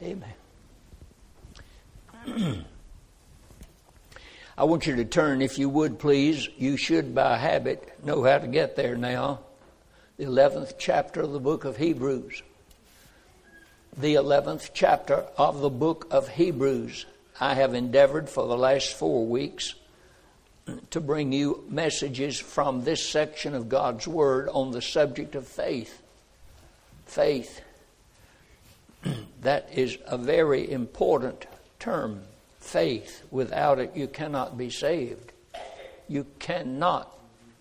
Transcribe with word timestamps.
Amen. 0.00 0.32
I 4.56 4.62
want 4.62 4.86
you 4.86 4.94
to 4.94 5.04
turn, 5.04 5.42
if 5.42 5.58
you 5.58 5.68
would 5.68 5.98
please. 5.98 6.48
You 6.56 6.76
should, 6.76 7.16
by 7.16 7.36
habit, 7.36 8.04
know 8.04 8.22
how 8.22 8.38
to 8.38 8.46
get 8.46 8.76
there 8.76 8.94
now. 8.96 9.40
The 10.16 10.26
11th 10.26 10.74
chapter 10.78 11.22
of 11.22 11.32
the 11.32 11.40
book 11.40 11.64
of 11.64 11.78
Hebrews. 11.78 12.44
The 13.96 14.14
11th 14.14 14.70
chapter 14.72 15.24
of 15.36 15.62
the 15.62 15.70
book 15.70 16.06
of 16.12 16.28
Hebrews. 16.28 17.06
I 17.40 17.54
have 17.54 17.74
endeavored 17.74 18.30
for 18.30 18.46
the 18.46 18.56
last 18.56 18.94
four 18.94 19.26
weeks 19.26 19.74
to 20.90 21.00
bring 21.00 21.32
you 21.32 21.64
messages 21.68 22.38
from 22.38 22.84
this 22.84 23.04
section 23.04 23.52
of 23.52 23.68
God's 23.68 24.06
Word 24.06 24.48
on 24.50 24.70
the 24.70 24.82
subject 24.82 25.34
of 25.34 25.48
faith. 25.48 26.00
Faith. 27.06 27.62
that 29.42 29.68
is 29.72 29.98
a 30.06 30.18
very 30.18 30.70
important 30.70 31.46
term, 31.78 32.22
faith. 32.60 33.22
Without 33.30 33.78
it, 33.78 33.94
you 33.94 34.08
cannot 34.08 34.58
be 34.58 34.70
saved. 34.70 35.32
You 36.08 36.26
cannot 36.38 37.16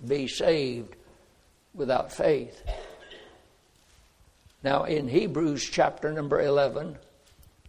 be 0.06 0.28
saved 0.28 0.96
without 1.74 2.12
faith. 2.12 2.64
Now, 4.64 4.86
in 4.86 5.08
Hebrews 5.08 5.64
chapter 5.64 6.12
number 6.12 6.42
11, 6.42 6.98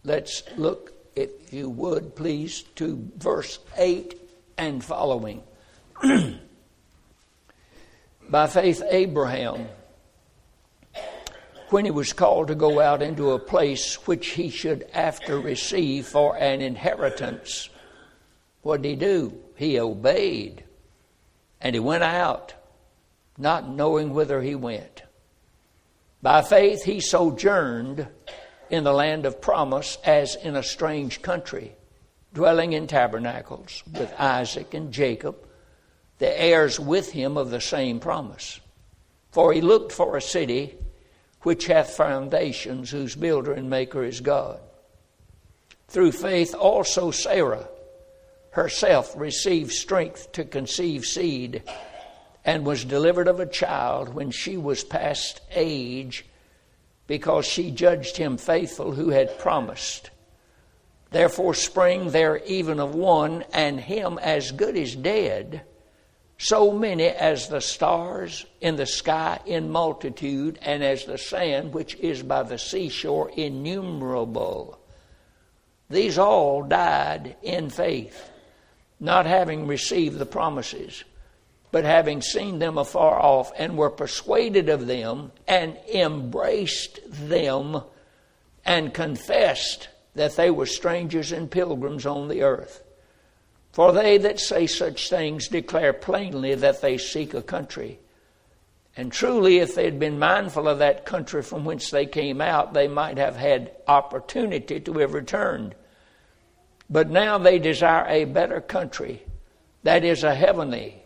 let's 0.03 0.43
look, 0.57 0.93
if 1.15 1.53
you 1.53 1.69
would, 1.69 2.15
please, 2.15 2.63
to 2.75 3.09
verse 3.17 3.59
8 3.77 4.19
and 4.57 4.83
following. 4.83 5.43
By 8.29 8.47
faith, 8.47 8.81
Abraham 8.89 9.67
when 11.71 11.85
he 11.85 11.91
was 11.91 12.13
called 12.13 12.47
to 12.47 12.55
go 12.55 12.79
out 12.79 13.01
into 13.01 13.31
a 13.31 13.39
place 13.39 13.95
which 14.07 14.29
he 14.29 14.49
should 14.49 14.89
after 14.93 15.39
receive 15.39 16.05
for 16.05 16.35
an 16.37 16.61
inheritance, 16.61 17.69
what 18.61 18.81
did 18.81 18.89
he 18.89 18.95
do? 18.95 19.33
He 19.55 19.79
obeyed. 19.79 20.63
And 21.61 21.75
he 21.75 21.79
went 21.79 22.03
out, 22.03 22.53
not 23.37 23.69
knowing 23.69 24.13
whither 24.13 24.41
he 24.41 24.55
went. 24.55 25.03
By 26.21 26.41
faith, 26.41 26.83
he 26.83 26.99
sojourned 26.99 28.07
in 28.69 28.83
the 28.83 28.93
land 28.93 29.25
of 29.25 29.41
promise 29.41 29.97
as 30.03 30.35
in 30.35 30.55
a 30.55 30.63
strange 30.63 31.21
country, 31.21 31.75
dwelling 32.33 32.73
in 32.73 32.87
tabernacles 32.87 33.83
with 33.91 34.13
Isaac 34.19 34.73
and 34.73 34.91
Jacob, 34.91 35.37
the 36.17 36.41
heirs 36.41 36.79
with 36.79 37.11
him 37.11 37.37
of 37.37 37.49
the 37.49 37.61
same 37.61 37.99
promise. 37.99 38.59
For 39.31 39.53
he 39.53 39.61
looked 39.61 39.91
for 39.91 40.17
a 40.17 40.21
city 40.21 40.77
which 41.41 41.67
hath 41.67 41.95
foundations, 41.95 42.91
whose 42.91 43.15
builder 43.15 43.53
and 43.53 43.69
maker 43.69 44.03
is 44.03 44.21
God. 44.21 44.59
Through 45.87 46.11
faith 46.11 46.53
also 46.53 47.11
Sarah 47.11 47.67
herself 48.51 49.13
received 49.15 49.71
strength 49.71 50.31
to 50.33 50.43
conceive 50.43 51.05
seed 51.05 51.63
and 52.43 52.65
was 52.65 52.83
delivered 52.85 53.27
of 53.27 53.39
a 53.39 53.45
child 53.45 54.13
when 54.13 54.31
she 54.31 54.57
was 54.57 54.83
past 54.83 55.41
age 55.51 56.25
because 57.07 57.45
she 57.45 57.71
judged 57.71 58.17
him 58.17 58.37
faithful 58.37 58.91
who 58.91 59.09
had 59.09 59.39
promised. 59.39 60.09
Therefore 61.11 61.53
sprang 61.53 62.11
there 62.11 62.37
even 62.45 62.79
of 62.79 62.93
one, 62.93 63.43
and 63.51 63.79
him 63.79 64.19
as 64.19 64.51
good 64.51 64.77
as 64.77 64.95
dead 64.95 65.63
so 66.41 66.71
many 66.71 67.03
as 67.05 67.49
the 67.49 67.59
stars 67.59 68.45
in 68.61 68.77
the 68.77 68.85
sky 68.85 69.39
in 69.45 69.69
multitude, 69.69 70.57
and 70.61 70.81
as 70.81 71.03
the 71.03 71.17
sand 71.17 71.73
which 71.73 71.95
is 71.95 72.23
by 72.23 72.43
the 72.43 72.57
seashore 72.57 73.29
innumerable. 73.35 74.79
These 75.89 76.17
all 76.17 76.63
died 76.63 77.35
in 77.43 77.69
faith, 77.69 78.31
not 79.01 79.25
having 79.25 79.67
received 79.67 80.17
the 80.17 80.25
promises, 80.25 81.03
but 81.71 81.83
having 81.83 82.21
seen 82.21 82.59
them 82.59 82.77
afar 82.77 83.19
off, 83.19 83.51
and 83.57 83.77
were 83.77 83.89
persuaded 83.89 84.69
of 84.69 84.87
them, 84.87 85.33
and 85.45 85.77
embraced 85.93 87.01
them, 87.05 87.83
and 88.63 88.93
confessed 88.93 89.89
that 90.15 90.37
they 90.37 90.49
were 90.49 90.65
strangers 90.65 91.33
and 91.33 91.51
pilgrims 91.51 92.05
on 92.05 92.29
the 92.29 92.43
earth. 92.43 92.81
For 93.71 93.91
they 93.91 94.17
that 94.17 94.39
say 94.39 94.67
such 94.67 95.09
things 95.09 95.47
declare 95.47 95.93
plainly 95.93 96.55
that 96.55 96.81
they 96.81 96.97
seek 96.97 97.33
a 97.33 97.41
country. 97.41 97.99
And 98.97 99.11
truly, 99.11 99.59
if 99.59 99.75
they 99.75 99.85
had 99.85 99.99
been 99.99 100.19
mindful 100.19 100.67
of 100.67 100.79
that 100.79 101.05
country 101.05 101.41
from 101.41 101.63
whence 101.63 101.89
they 101.89 102.05
came 102.05 102.41
out, 102.41 102.73
they 102.73 102.87
might 102.87 103.17
have 103.17 103.35
had 103.35 103.71
opportunity 103.87 104.79
to 104.79 104.93
have 104.93 105.13
returned. 105.13 105.75
But 106.89 107.09
now 107.09 107.37
they 107.37 107.59
desire 107.59 108.05
a 108.07 108.25
better 108.25 108.59
country, 108.59 109.23
that 109.83 110.03
is, 110.03 110.23
a 110.23 110.33
heavenly. 110.33 111.03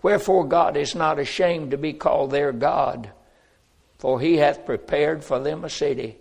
Wherefore 0.00 0.46
God 0.46 0.76
is 0.76 0.94
not 0.94 1.18
ashamed 1.18 1.72
to 1.72 1.76
be 1.76 1.92
called 1.92 2.30
their 2.30 2.52
God, 2.52 3.10
for 3.98 4.20
he 4.20 4.36
hath 4.36 4.64
prepared 4.64 5.24
for 5.24 5.40
them 5.40 5.64
a 5.64 5.68
city. 5.68 6.16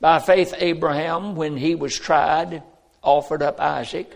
By 0.00 0.20
faith, 0.20 0.54
Abraham, 0.56 1.36
when 1.36 1.58
he 1.58 1.74
was 1.74 1.98
tried, 1.98 2.62
offered 3.02 3.42
up 3.42 3.60
Isaac. 3.60 4.12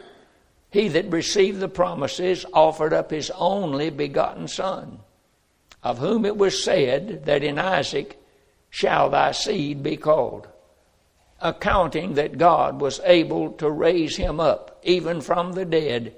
He 0.73 0.89
that 0.89 1.13
received 1.13 1.61
the 1.61 1.69
promises 1.69 2.47
offered 2.55 2.95
up 2.95 3.11
his 3.11 3.31
only 3.33 3.91
begotten 3.91 4.49
Son, 4.49 5.01
of 5.83 5.99
whom 5.99 6.25
it 6.25 6.39
was 6.39 6.65
said 6.65 7.27
that 7.27 7.45
in 7.45 7.59
Isaac 7.59 8.19
shall 8.71 9.11
thy 9.11 9.33
seed 9.33 9.83
be 9.83 9.99
called, 9.99 10.49
accounting 11.43 12.15
that 12.15 12.39
God 12.39 12.81
was 12.81 13.01
able 13.05 13.53
to 13.53 13.71
raise 13.71 14.17
him 14.17 14.41
up 14.41 14.81
even 14.83 15.21
from 15.21 15.53
the 15.53 15.67
dead, 15.67 16.17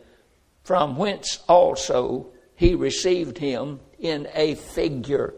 from 0.62 0.96
whence 0.96 1.40
also 1.48 2.28
he 2.54 2.76
received 2.76 3.38
him 3.38 3.80
in 3.98 4.28
a 4.34 4.54
figure. 4.54 5.34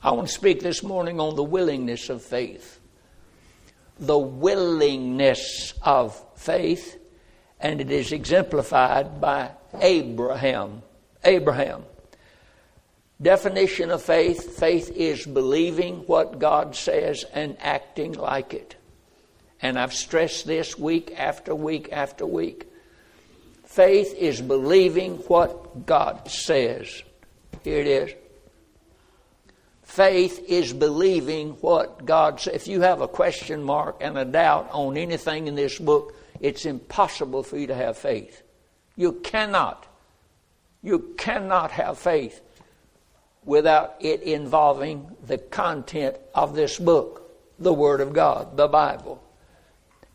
I 0.00 0.12
want 0.12 0.28
to 0.28 0.32
speak 0.32 0.60
this 0.60 0.84
morning 0.84 1.18
on 1.18 1.34
the 1.34 1.42
willingness 1.42 2.08
of 2.08 2.22
faith. 2.22 2.78
The 3.98 4.16
willingness 4.16 5.74
of 5.82 6.24
faith 6.36 6.99
and 7.60 7.80
it 7.80 7.90
is 7.90 8.12
exemplified 8.12 9.20
by 9.20 9.50
Abraham. 9.80 10.82
Abraham. 11.24 11.84
Definition 13.20 13.90
of 13.90 14.02
faith 14.02 14.58
faith 14.58 14.90
is 14.96 15.26
believing 15.26 15.98
what 16.06 16.38
God 16.38 16.74
says 16.74 17.24
and 17.34 17.56
acting 17.60 18.12
like 18.14 18.54
it. 18.54 18.76
And 19.60 19.78
I've 19.78 19.92
stressed 19.92 20.46
this 20.46 20.78
week 20.78 21.14
after 21.18 21.54
week 21.54 21.90
after 21.92 22.24
week. 22.24 22.66
Faith 23.64 24.14
is 24.14 24.40
believing 24.40 25.16
what 25.28 25.84
God 25.84 26.30
says. 26.30 27.02
Here 27.62 27.80
it 27.80 27.86
is. 27.86 28.14
Faith 29.82 30.42
is 30.48 30.72
believing 30.72 31.50
what 31.60 32.06
God 32.06 32.40
says. 32.40 32.54
If 32.54 32.68
you 32.68 32.80
have 32.80 33.02
a 33.02 33.08
question 33.08 33.62
mark 33.62 33.98
and 34.00 34.16
a 34.16 34.24
doubt 34.24 34.70
on 34.72 34.96
anything 34.96 35.46
in 35.46 35.56
this 35.56 35.78
book, 35.78 36.14
it's 36.40 36.64
impossible 36.64 37.42
for 37.42 37.58
you 37.58 37.66
to 37.66 37.74
have 37.74 37.96
faith. 37.96 38.42
You 38.96 39.12
cannot. 39.12 39.86
You 40.82 41.14
cannot 41.18 41.70
have 41.72 41.98
faith 41.98 42.40
without 43.44 43.96
it 44.00 44.22
involving 44.22 45.16
the 45.26 45.38
content 45.38 46.16
of 46.34 46.54
this 46.54 46.78
book, 46.78 47.30
the 47.58 47.72
Word 47.72 48.00
of 48.00 48.12
God, 48.12 48.56
the 48.56 48.68
Bible. 48.68 49.22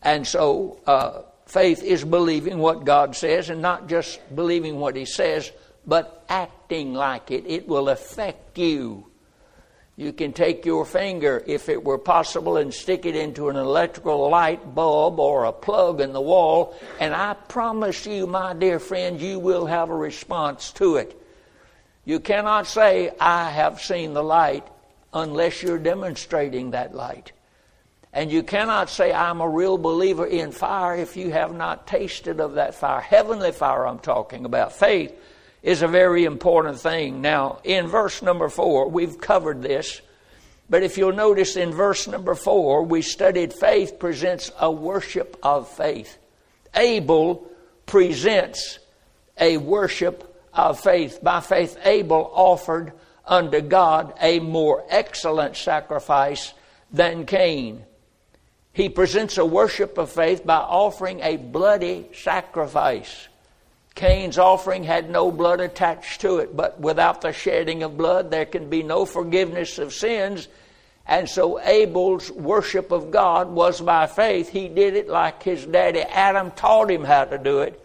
And 0.02 0.26
so, 0.26 0.80
uh, 0.86 1.22
faith 1.46 1.82
is 1.82 2.04
believing 2.04 2.58
what 2.58 2.84
God 2.84 3.16
says 3.16 3.50
and 3.50 3.62
not 3.62 3.88
just 3.88 4.20
believing 4.34 4.78
what 4.78 4.96
He 4.96 5.04
says, 5.04 5.52
but 5.86 6.24
acting 6.28 6.94
like 6.94 7.30
it. 7.30 7.44
It 7.46 7.68
will 7.68 7.88
affect 7.88 8.58
you. 8.58 9.06
You 9.98 10.12
can 10.12 10.34
take 10.34 10.66
your 10.66 10.84
finger, 10.84 11.42
if 11.46 11.70
it 11.70 11.82
were 11.82 11.96
possible, 11.96 12.58
and 12.58 12.72
stick 12.72 13.06
it 13.06 13.16
into 13.16 13.48
an 13.48 13.56
electrical 13.56 14.28
light 14.28 14.74
bulb 14.74 15.18
or 15.18 15.44
a 15.44 15.52
plug 15.52 16.02
in 16.02 16.12
the 16.12 16.20
wall, 16.20 16.76
and 17.00 17.14
I 17.14 17.32
promise 17.32 18.04
you, 18.04 18.26
my 18.26 18.52
dear 18.52 18.78
friend, 18.78 19.18
you 19.18 19.38
will 19.38 19.64
have 19.64 19.88
a 19.88 19.96
response 19.96 20.70
to 20.72 20.96
it. 20.96 21.18
You 22.04 22.20
cannot 22.20 22.66
say, 22.66 23.10
I 23.18 23.50
have 23.50 23.80
seen 23.80 24.12
the 24.12 24.22
light, 24.22 24.66
unless 25.14 25.62
you're 25.62 25.78
demonstrating 25.78 26.72
that 26.72 26.94
light. 26.94 27.32
And 28.12 28.30
you 28.30 28.42
cannot 28.42 28.90
say, 28.90 29.14
I'm 29.14 29.40
a 29.40 29.48
real 29.48 29.78
believer 29.78 30.26
in 30.26 30.52
fire 30.52 30.94
if 30.94 31.16
you 31.16 31.30
have 31.32 31.54
not 31.54 31.86
tasted 31.86 32.38
of 32.38 32.54
that 32.54 32.74
fire. 32.74 33.00
Heavenly 33.00 33.52
fire, 33.52 33.86
I'm 33.86 33.98
talking 33.98 34.44
about. 34.44 34.74
Faith 34.74 35.14
is 35.66 35.82
a 35.82 35.88
very 35.88 36.24
important 36.24 36.78
thing. 36.78 37.20
Now, 37.20 37.58
in 37.64 37.88
verse 37.88 38.22
number 38.22 38.48
four, 38.48 38.88
we've 38.88 39.20
covered 39.20 39.62
this, 39.62 40.00
but 40.70 40.84
if 40.84 40.96
you'll 40.96 41.12
notice 41.12 41.56
in 41.56 41.72
verse 41.72 42.06
number 42.06 42.36
four, 42.36 42.84
we 42.84 43.02
studied 43.02 43.52
faith 43.52 43.98
presents 43.98 44.52
a 44.60 44.70
worship 44.70 45.36
of 45.42 45.68
faith. 45.68 46.18
Abel 46.76 47.50
presents 47.84 48.78
a 49.40 49.56
worship 49.56 50.40
of 50.54 50.78
faith. 50.78 51.18
By 51.20 51.40
faith, 51.40 51.76
Abel 51.84 52.30
offered 52.32 52.92
unto 53.24 53.60
God 53.60 54.14
a 54.20 54.38
more 54.38 54.84
excellent 54.88 55.56
sacrifice 55.56 56.54
than 56.92 57.26
Cain. 57.26 57.84
He 58.72 58.88
presents 58.88 59.36
a 59.36 59.44
worship 59.44 59.98
of 59.98 60.12
faith 60.12 60.46
by 60.46 60.58
offering 60.58 61.22
a 61.22 61.36
bloody 61.38 62.08
sacrifice. 62.14 63.26
Cain's 63.96 64.36
offering 64.36 64.84
had 64.84 65.08
no 65.08 65.32
blood 65.32 65.58
attached 65.60 66.20
to 66.20 66.36
it, 66.36 66.54
but 66.54 66.78
without 66.78 67.22
the 67.22 67.32
shedding 67.32 67.82
of 67.82 67.96
blood, 67.96 68.30
there 68.30 68.44
can 68.44 68.68
be 68.68 68.82
no 68.82 69.06
forgiveness 69.06 69.78
of 69.78 69.94
sins. 69.94 70.48
And 71.06 71.26
so 71.26 71.58
Abel's 71.60 72.30
worship 72.30 72.92
of 72.92 73.10
God 73.10 73.48
was 73.48 73.80
by 73.80 74.06
faith. 74.06 74.50
He 74.50 74.68
did 74.68 74.96
it 74.96 75.08
like 75.08 75.42
his 75.42 75.64
daddy 75.64 76.02
Adam 76.02 76.50
taught 76.50 76.90
him 76.90 77.04
how 77.04 77.24
to 77.24 77.38
do 77.38 77.60
it 77.60 77.82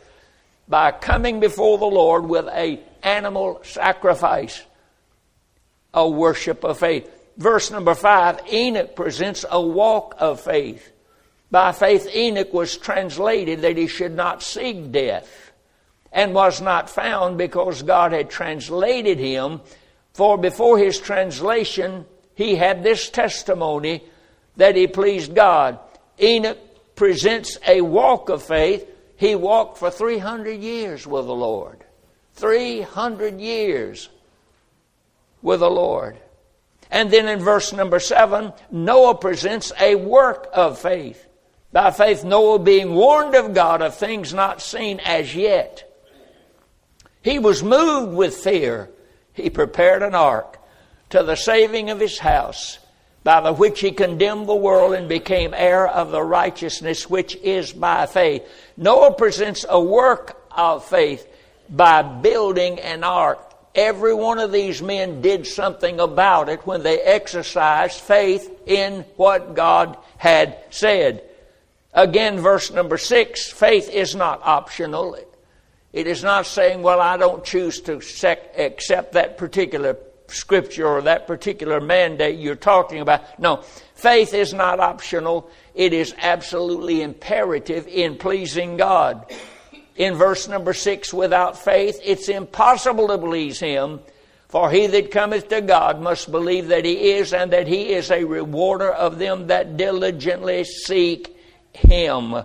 by 0.67 0.91
coming 0.91 1.39
before 1.39 1.77
the 1.77 1.85
Lord 1.85 2.25
with 2.25 2.47
a 2.47 2.81
animal 3.03 3.61
sacrifice, 3.63 4.61
a 5.93 6.09
worship 6.09 6.65
of 6.65 6.77
faith. 6.79 7.09
Verse 7.37 7.71
number 7.71 7.95
5, 7.95 8.51
Enoch 8.51 8.97
presents 8.97 9.45
a 9.49 9.61
walk 9.61 10.15
of 10.19 10.41
faith. 10.41 10.91
By 11.49 11.71
faith 11.71 12.13
Enoch 12.13 12.53
was 12.53 12.75
translated 12.75 13.61
that 13.61 13.77
he 13.77 13.87
should 13.87 14.13
not 14.13 14.43
seek 14.43 14.91
death 14.91 15.50
and 16.11 16.33
was 16.33 16.61
not 16.61 16.89
found 16.89 17.37
because 17.37 17.83
God 17.83 18.11
had 18.11 18.29
translated 18.29 19.17
him. 19.17 19.61
For 20.13 20.37
before 20.37 20.77
his 20.77 20.99
translation, 20.99 22.05
he 22.35 22.55
had 22.55 22.83
this 22.83 23.09
testimony 23.09 24.03
that 24.57 24.75
he 24.75 24.87
pleased 24.87 25.33
God. 25.33 25.79
Enoch 26.21 26.57
presents 26.95 27.57
a 27.65 27.81
walk 27.81 28.29
of 28.29 28.43
faith. 28.43 28.87
He 29.15 29.35
walked 29.35 29.77
for 29.77 29.89
300 29.89 30.59
years 30.59 31.07
with 31.07 31.25
the 31.25 31.35
Lord. 31.35 31.83
300 32.33 33.39
years 33.39 34.09
with 35.41 35.61
the 35.61 35.69
Lord. 35.69 36.17
And 36.89 37.09
then 37.09 37.27
in 37.29 37.39
verse 37.39 37.71
number 37.71 37.99
7, 37.99 38.51
Noah 38.69 39.15
presents 39.15 39.71
a 39.79 39.95
work 39.95 40.49
of 40.51 40.77
faith. 40.77 41.25
By 41.71 41.91
faith, 41.91 42.25
Noah 42.25 42.59
being 42.59 42.93
warned 42.93 43.35
of 43.35 43.53
God 43.53 43.81
of 43.81 43.95
things 43.95 44.33
not 44.33 44.61
seen 44.61 44.99
as 44.99 45.33
yet 45.33 45.90
he 47.21 47.39
was 47.39 47.63
moved 47.63 48.13
with 48.13 48.35
fear. 48.35 48.89
He 49.33 49.49
prepared 49.49 50.03
an 50.03 50.15
ark 50.15 50.57
to 51.09 51.23
the 51.23 51.35
saving 51.35 51.89
of 51.89 51.99
his 51.99 52.19
house, 52.19 52.79
by 53.23 53.41
the 53.41 53.53
which 53.53 53.79
he 53.81 53.91
condemned 53.91 54.47
the 54.47 54.55
world 54.55 54.93
and 54.93 55.07
became 55.07 55.53
heir 55.53 55.87
of 55.87 56.11
the 56.11 56.23
righteousness 56.23 57.09
which 57.09 57.35
is 57.37 57.71
by 57.71 58.05
faith. 58.07 58.43
Noah 58.77 59.13
presents 59.13 59.65
a 59.69 59.79
work 59.79 60.41
of 60.51 60.83
faith 60.85 61.27
by 61.69 62.01
building 62.01 62.79
an 62.79 63.03
ark. 63.03 63.39
Every 63.75 64.13
one 64.13 64.39
of 64.39 64.51
these 64.51 64.81
men 64.81 65.21
did 65.21 65.47
something 65.47 65.99
about 65.99 66.49
it 66.49 66.65
when 66.65 66.83
they 66.83 66.99
exercised 66.99 67.99
faith 68.01 68.49
in 68.65 69.05
what 69.15 69.53
God 69.53 69.97
had 70.17 70.57
said. 70.71 71.23
Again, 71.93 72.39
verse 72.39 72.71
number 72.71 72.97
six 72.97 73.49
faith 73.49 73.89
is 73.89 74.15
not 74.15 74.41
optional, 74.43 75.17
it 75.93 76.07
is 76.07 76.23
not 76.23 76.45
saying, 76.45 76.81
well, 76.81 77.01
I 77.01 77.17
don't 77.17 77.43
choose 77.43 77.81
to 77.81 77.93
accept 77.95 79.13
that 79.13 79.37
particular 79.37 79.97
scripture 80.27 80.87
or 80.87 81.01
that 81.01 81.27
particular 81.27 81.81
mandate 81.81 82.39
you're 82.39 82.55
talking 82.55 83.01
about. 83.01 83.39
No, 83.39 83.63
faith 83.95 84.33
is 84.33 84.53
not 84.53 84.79
optional. 84.79 85.49
It 85.75 85.93
is 85.93 86.15
absolutely 86.17 87.01
imperative 87.01 87.87
in 87.87 88.17
pleasing 88.17 88.77
God. 88.77 89.31
In 89.97 90.15
verse 90.15 90.47
number 90.47 90.73
six, 90.73 91.13
without 91.13 91.57
faith, 91.57 91.99
it's 92.03 92.29
impossible 92.29 93.09
to 93.09 93.17
please 93.17 93.59
Him. 93.59 93.99
For 94.51 94.69
he 94.69 94.87
that 94.87 95.11
cometh 95.11 95.47
to 95.47 95.61
God 95.61 96.01
must 96.01 96.29
believe 96.29 96.67
that 96.67 96.83
he 96.83 97.11
is, 97.11 97.33
and 97.33 97.53
that 97.53 97.67
he 97.67 97.93
is 97.93 98.11
a 98.11 98.25
rewarder 98.25 98.91
of 98.91 99.17
them 99.17 99.47
that 99.47 99.77
diligently 99.77 100.65
seek 100.65 101.37
him. 101.71 102.35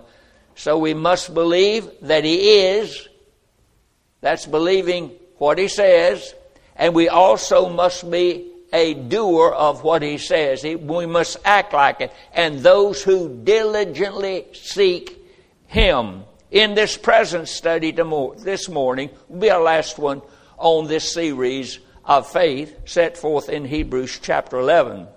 So 0.55 0.77
we 0.77 0.93
must 0.93 1.33
believe 1.33 1.89
that 2.03 2.23
he 2.23 2.61
is, 2.61 3.09
that's 4.21 4.45
believing 4.45 5.11
what 5.37 5.57
he 5.57 5.67
says, 5.67 6.33
and 6.75 6.93
we 6.95 7.09
also 7.09 7.69
must 7.69 8.09
be 8.09 8.51
a 8.73 8.93
doer 8.93 9.51
of 9.51 9.83
what 9.83 10.01
he 10.01 10.17
says. 10.17 10.63
We 10.63 11.05
must 11.05 11.37
act 11.45 11.73
like 11.73 12.01
it. 12.01 12.11
And 12.33 12.59
those 12.59 13.01
who 13.01 13.41
diligently 13.43 14.45
seek 14.53 15.17
him. 15.67 16.23
In 16.51 16.75
this 16.75 16.97
present 16.97 17.47
study 17.47 17.91
this 17.91 18.69
morning 18.69 19.09
will 19.27 19.39
be 19.39 19.49
our 19.49 19.61
last 19.61 19.99
one 19.99 20.21
on 20.57 20.87
this 20.87 21.11
series 21.11 21.79
of 22.05 22.31
faith 22.31 22.75
set 22.85 23.17
forth 23.17 23.49
in 23.49 23.65
Hebrews 23.65 24.19
chapter 24.21 24.57
11. 24.57 25.07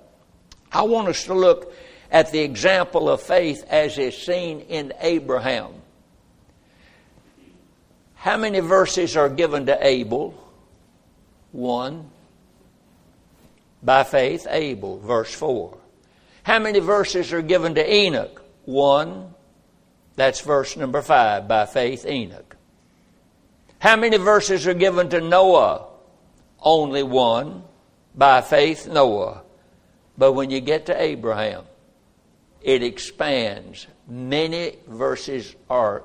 I 0.73 0.83
want 0.83 1.09
us 1.09 1.25
to 1.25 1.35
look 1.35 1.73
at 2.11 2.33
the 2.33 2.41
example 2.41 3.09
of 3.09 3.23
faith 3.23 3.65
as 3.69 3.97
is 3.97 4.17
seen 4.17 4.61
in 4.63 4.93
Abraham. 5.01 5.73
How 8.21 8.37
many 8.37 8.61
verses 8.61 9.17
are 9.17 9.31
given 9.31 9.65
to 9.65 9.79
Abel? 9.81 10.35
One. 11.53 12.11
By 13.83 14.05
faith, 14.05 14.47
Abel, 14.51 14.99
verse 14.99 15.33
4. 15.33 15.79
How 16.43 16.59
many 16.59 16.81
verses 16.81 17.33
are 17.33 17.41
given 17.41 17.75
to 17.77 17.95
Enoch? 17.95 18.43
One. 18.67 19.35
That's 20.17 20.43
verse 20.43 20.77
number 20.77 21.01
5. 21.01 21.49
By 21.49 21.65
faith, 21.65 22.05
Enoch. 22.05 22.57
How 23.79 23.97
many 23.97 24.19
verses 24.19 24.67
are 24.67 24.75
given 24.75 25.09
to 25.09 25.23
Noah? 25.23 25.87
Only 26.61 27.03
one. 27.03 27.63
By 28.15 28.43
faith, 28.43 28.87
Noah. 28.87 29.41
But 30.19 30.33
when 30.33 30.51
you 30.51 30.61
get 30.61 30.85
to 30.87 31.03
Abraham, 31.03 31.65
it 32.61 32.83
expands. 32.83 33.87
Many 34.07 34.77
verses 34.87 35.57
are 35.71 36.03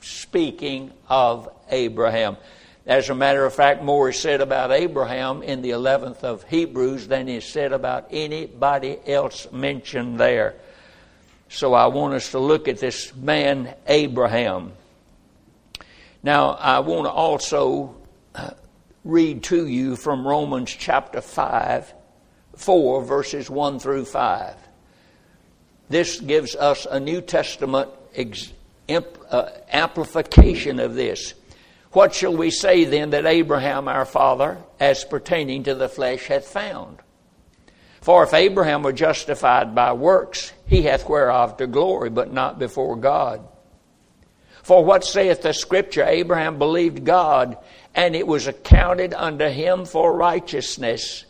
speaking 0.00 0.92
of 1.08 1.48
Abraham. 1.70 2.36
As 2.86 3.10
a 3.10 3.14
matter 3.14 3.44
of 3.44 3.54
fact, 3.54 3.82
more 3.82 4.08
is 4.08 4.18
said 4.18 4.40
about 4.40 4.72
Abraham 4.72 5.42
in 5.42 5.62
the 5.62 5.70
11th 5.70 6.24
of 6.24 6.44
Hebrews 6.44 7.06
than 7.06 7.28
is 7.28 7.44
said 7.44 7.72
about 7.72 8.08
anybody 8.10 8.98
else 9.06 9.50
mentioned 9.52 10.18
there. 10.18 10.56
So 11.48 11.74
I 11.74 11.86
want 11.86 12.14
us 12.14 12.30
to 12.30 12.38
look 12.38 12.68
at 12.68 12.78
this 12.78 13.14
man, 13.14 13.74
Abraham. 13.86 14.72
Now, 16.22 16.50
I 16.50 16.80
want 16.80 17.06
to 17.06 17.10
also 17.10 17.96
read 19.04 19.42
to 19.44 19.66
you 19.66 19.96
from 19.96 20.26
Romans 20.26 20.70
chapter 20.70 21.20
5, 21.20 21.92
4, 22.56 23.02
verses 23.04 23.48
1 23.48 23.78
through 23.78 24.04
5. 24.04 24.54
This 25.88 26.20
gives 26.20 26.54
us 26.54 26.86
a 26.86 27.00
New 27.00 27.20
Testament 27.20 27.90
ex- 28.14 28.52
uh, 28.96 29.50
amplification 29.70 30.80
of 30.80 30.94
this. 30.94 31.34
What 31.92 32.14
shall 32.14 32.36
we 32.36 32.50
say 32.50 32.84
then 32.84 33.10
that 33.10 33.26
Abraham 33.26 33.88
our 33.88 34.04
father, 34.04 34.58
as 34.78 35.04
pertaining 35.04 35.64
to 35.64 35.74
the 35.74 35.88
flesh, 35.88 36.26
hath 36.26 36.46
found? 36.46 36.98
For 38.00 38.22
if 38.22 38.32
Abraham 38.32 38.82
were 38.82 38.92
justified 38.92 39.74
by 39.74 39.92
works, 39.92 40.52
he 40.66 40.82
hath 40.82 41.08
whereof 41.08 41.56
to 41.58 41.66
glory, 41.66 42.10
but 42.10 42.32
not 42.32 42.58
before 42.58 42.96
God. 42.96 43.46
For 44.62 44.84
what 44.84 45.04
saith 45.04 45.42
the 45.42 45.52
Scripture? 45.52 46.04
Abraham 46.04 46.58
believed 46.58 47.04
God, 47.04 47.58
and 47.94 48.14
it 48.14 48.26
was 48.26 48.46
accounted 48.46 49.12
unto 49.14 49.48
him 49.48 49.84
for 49.84 50.16
righteousness. 50.16 51.24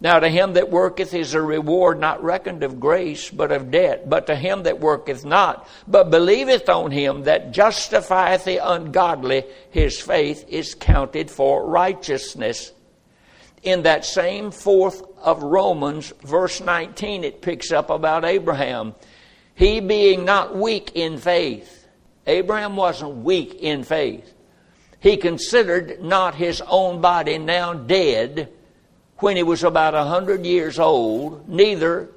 Now 0.00 0.20
to 0.20 0.28
him 0.28 0.52
that 0.52 0.70
worketh 0.70 1.12
is 1.12 1.34
a 1.34 1.42
reward 1.42 1.98
not 1.98 2.22
reckoned 2.22 2.62
of 2.62 2.78
grace, 2.78 3.30
but 3.30 3.50
of 3.50 3.72
debt. 3.72 4.08
But 4.08 4.26
to 4.28 4.36
him 4.36 4.62
that 4.62 4.78
worketh 4.78 5.24
not, 5.24 5.68
but 5.88 6.10
believeth 6.10 6.68
on 6.68 6.92
him 6.92 7.24
that 7.24 7.50
justifieth 7.50 8.44
the 8.44 8.58
ungodly, 8.58 9.44
his 9.70 10.00
faith 10.00 10.44
is 10.48 10.76
counted 10.76 11.30
for 11.30 11.66
righteousness. 11.66 12.72
In 13.64 13.82
that 13.82 14.04
same 14.04 14.52
fourth 14.52 15.02
of 15.18 15.42
Romans, 15.42 16.12
verse 16.22 16.60
19, 16.60 17.24
it 17.24 17.42
picks 17.42 17.72
up 17.72 17.90
about 17.90 18.24
Abraham. 18.24 18.94
He 19.56 19.80
being 19.80 20.24
not 20.24 20.56
weak 20.56 20.92
in 20.94 21.18
faith. 21.18 21.88
Abraham 22.24 22.76
wasn't 22.76 23.24
weak 23.24 23.54
in 23.54 23.82
faith. 23.82 24.32
He 25.00 25.16
considered 25.16 26.00
not 26.00 26.36
his 26.36 26.60
own 26.60 27.00
body 27.00 27.38
now 27.38 27.74
dead 27.74 28.52
when 29.18 29.36
he 29.36 29.42
was 29.42 29.64
about 29.64 29.94
a 29.94 30.04
hundred 30.04 30.46
years 30.46 30.78
old, 30.78 31.48
neither 31.48 32.10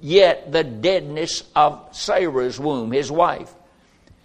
yet 0.00 0.50
the 0.52 0.64
deadness 0.64 1.44
of 1.54 1.88
Sarah's 1.92 2.58
womb, 2.58 2.92
his 2.92 3.10
wife. 3.10 3.54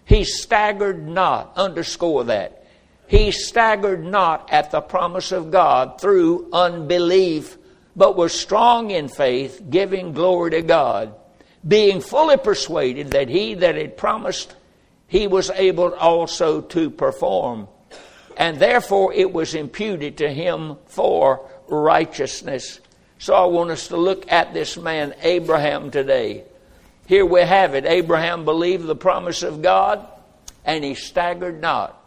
He 0.05 0.23
staggered 0.23 1.07
not, 1.07 1.53
underscore 1.55 2.25
that. 2.25 2.65
He 3.07 3.31
staggered 3.31 4.03
not 4.05 4.49
at 4.51 4.71
the 4.71 4.81
promise 4.81 5.31
of 5.31 5.51
God 5.51 5.99
through 5.99 6.49
unbelief, 6.53 7.57
but 7.95 8.15
was 8.15 8.33
strong 8.33 8.91
in 8.91 9.09
faith, 9.09 9.61
giving 9.69 10.13
glory 10.13 10.51
to 10.51 10.61
God, 10.61 11.13
being 11.67 11.99
fully 11.99 12.37
persuaded 12.37 13.11
that 13.11 13.27
he 13.27 13.53
that 13.55 13.75
had 13.75 13.97
promised, 13.97 14.55
he 15.07 15.27
was 15.27 15.49
able 15.49 15.93
also 15.93 16.61
to 16.61 16.89
perform. 16.89 17.67
And 18.37 18.57
therefore 18.57 19.13
it 19.13 19.33
was 19.33 19.55
imputed 19.55 20.17
to 20.19 20.33
him 20.33 20.77
for 20.85 21.50
righteousness. 21.71 22.79
So 23.17 23.33
I 23.33 23.45
want 23.45 23.71
us 23.71 23.87
to 23.87 23.97
look 23.97 24.31
at 24.31 24.53
this 24.53 24.77
man, 24.77 25.15
Abraham, 25.21 25.89
today. 25.89 26.43
Here 27.07 27.25
we 27.25 27.41
have 27.41 27.73
it. 27.73 27.85
Abraham 27.85 28.45
believed 28.45 28.85
the 28.85 28.95
promise 28.95 29.43
of 29.43 29.61
God 29.61 30.05
and 30.65 30.83
he 30.83 30.93
staggered 30.95 31.61
not. 31.61 31.97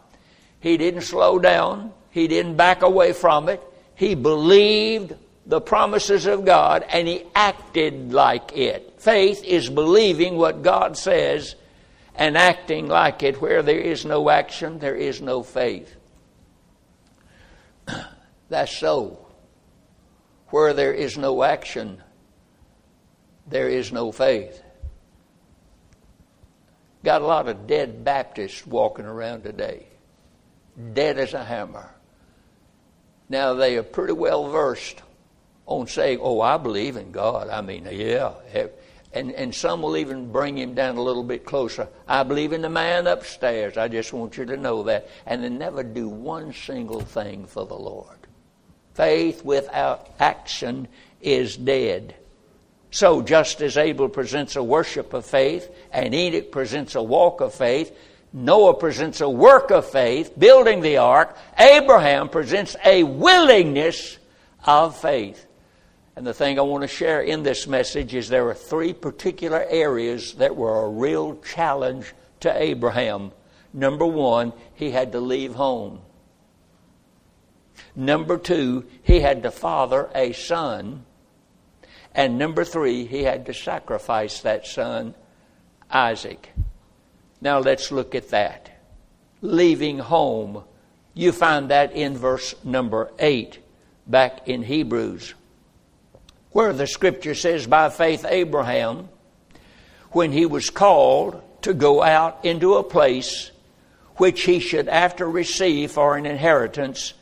He 0.59 0.77
didn't 0.77 1.01
slow 1.01 1.39
down. 1.39 1.93
He 2.11 2.27
didn't 2.27 2.55
back 2.55 2.81
away 2.81 3.13
from 3.13 3.49
it. 3.49 3.61
He 3.95 4.15
believed 4.15 5.13
the 5.45 5.61
promises 5.61 6.25
of 6.25 6.45
God 6.45 6.85
and 6.89 7.07
he 7.07 7.23
acted 7.35 8.13
like 8.13 8.57
it. 8.57 8.95
Faith 8.97 9.43
is 9.43 9.69
believing 9.69 10.37
what 10.37 10.63
God 10.63 10.97
says 10.97 11.55
and 12.15 12.37
acting 12.37 12.87
like 12.87 13.21
it. 13.23 13.41
Where 13.41 13.61
there 13.61 13.79
is 13.79 14.05
no 14.05 14.29
action, 14.29 14.79
there 14.79 14.95
is 14.95 15.21
no 15.21 15.43
faith. 15.43 15.95
That's 18.49 18.75
so. 18.75 19.24
Where 20.49 20.73
there 20.73 20.93
is 20.93 21.17
no 21.17 21.43
action, 21.43 22.01
there 23.47 23.69
is 23.69 23.91
no 23.91 24.11
faith. 24.11 24.61
Got 27.03 27.21
a 27.21 27.25
lot 27.25 27.47
of 27.47 27.67
dead 27.67 28.03
Baptists 28.03 28.65
walking 28.65 29.05
around 29.05 29.43
today, 29.43 29.85
dead 30.93 31.19
as 31.19 31.33
a 31.33 31.43
hammer. 31.43 31.91
Now, 33.29 33.53
they 33.53 33.77
are 33.77 33.83
pretty 33.83 34.13
well 34.13 34.49
versed 34.49 35.01
on 35.65 35.87
saying, 35.87 36.19
Oh, 36.21 36.41
I 36.41 36.57
believe 36.57 36.95
in 36.95 37.11
God. 37.11 37.49
I 37.49 37.61
mean, 37.61 37.87
yeah. 37.91 38.33
And, 39.13 39.31
and 39.31 39.55
some 39.55 39.81
will 39.81 39.97
even 39.97 40.31
bring 40.31 40.57
him 40.57 40.73
down 40.73 40.97
a 40.97 41.01
little 41.01 41.23
bit 41.23 41.45
closer. 41.45 41.87
I 42.07 42.23
believe 42.23 42.53
in 42.53 42.61
the 42.61 42.69
man 42.69 43.07
upstairs. 43.07 43.77
I 43.77 43.87
just 43.87 44.11
want 44.11 44.37
you 44.37 44.45
to 44.45 44.57
know 44.57 44.83
that. 44.83 45.07
And 45.25 45.43
they 45.43 45.49
never 45.49 45.83
do 45.83 46.09
one 46.09 46.53
single 46.53 47.01
thing 47.01 47.45
for 47.45 47.65
the 47.65 47.77
Lord. 47.77 48.24
Faith 48.95 49.43
without 49.43 50.09
action 50.19 50.87
is 51.21 51.57
dead. 51.57 52.15
So, 52.91 53.21
just 53.21 53.61
as 53.61 53.75
Abel 53.75 54.07
presents 54.07 54.55
a 54.55 54.63
worship 54.63 55.13
of 55.13 55.25
faith, 55.25 55.69
and 55.91 56.15
Enoch 56.15 56.49
presents 56.49 56.95
a 56.95 57.03
walk 57.03 57.41
of 57.41 57.53
faith, 57.53 57.93
Noah 58.31 58.73
presents 58.73 59.19
a 59.19 59.29
work 59.29 59.69
of 59.69 59.85
faith, 59.85 60.39
building 60.39 60.79
the 60.79 60.97
ark, 60.97 61.37
Abraham 61.59 62.29
presents 62.29 62.77
a 62.85 63.03
willingness 63.03 64.17
of 64.65 64.97
faith. 64.97 65.45
And 66.15 66.25
the 66.25 66.33
thing 66.33 66.57
I 66.57 66.61
want 66.61 66.83
to 66.83 66.87
share 66.87 67.19
in 67.19 67.43
this 67.43 67.67
message 67.67 68.15
is 68.15 68.29
there 68.29 68.47
are 68.47 68.53
three 68.53 68.93
particular 68.93 69.65
areas 69.69 70.35
that 70.35 70.55
were 70.55 70.85
a 70.85 70.89
real 70.89 71.37
challenge 71.41 72.13
to 72.41 72.61
Abraham. 72.61 73.33
Number 73.73 74.05
one, 74.05 74.53
he 74.75 74.91
had 74.91 75.11
to 75.11 75.19
leave 75.19 75.53
home. 75.53 75.99
Number 77.95 78.37
two, 78.37 78.85
he 79.03 79.19
had 79.19 79.43
to 79.43 79.51
father 79.51 80.09
a 80.13 80.33
son. 80.33 81.05
And 82.13 82.37
number 82.37 82.63
three, 82.63 83.05
he 83.05 83.23
had 83.23 83.45
to 83.47 83.53
sacrifice 83.53 84.41
that 84.41 84.65
son, 84.65 85.15
Isaac. 85.89 86.51
Now 87.41 87.59
let's 87.59 87.91
look 87.91 88.15
at 88.15 88.29
that. 88.29 88.71
Leaving 89.41 89.99
home. 89.99 90.63
You 91.13 91.31
find 91.31 91.69
that 91.69 91.93
in 91.93 92.17
verse 92.17 92.55
number 92.63 93.11
8, 93.19 93.59
back 94.05 94.47
in 94.47 94.63
Hebrews, 94.63 95.33
where 96.51 96.73
the 96.73 96.87
scripture 96.87 97.35
says, 97.35 97.67
By 97.67 97.89
faith, 97.89 98.25
Abraham, 98.27 99.07
when 100.11 100.31
he 100.31 100.45
was 100.45 100.69
called 100.69 101.41
to 101.61 101.73
go 101.73 102.03
out 102.03 102.43
into 102.43 102.75
a 102.75 102.83
place 102.83 103.51
which 104.17 104.43
he 104.43 104.59
should 104.59 104.87
after 104.87 105.29
receive 105.29 105.91
for 105.91 106.17
an 106.17 106.25
inheritance, 106.25 107.13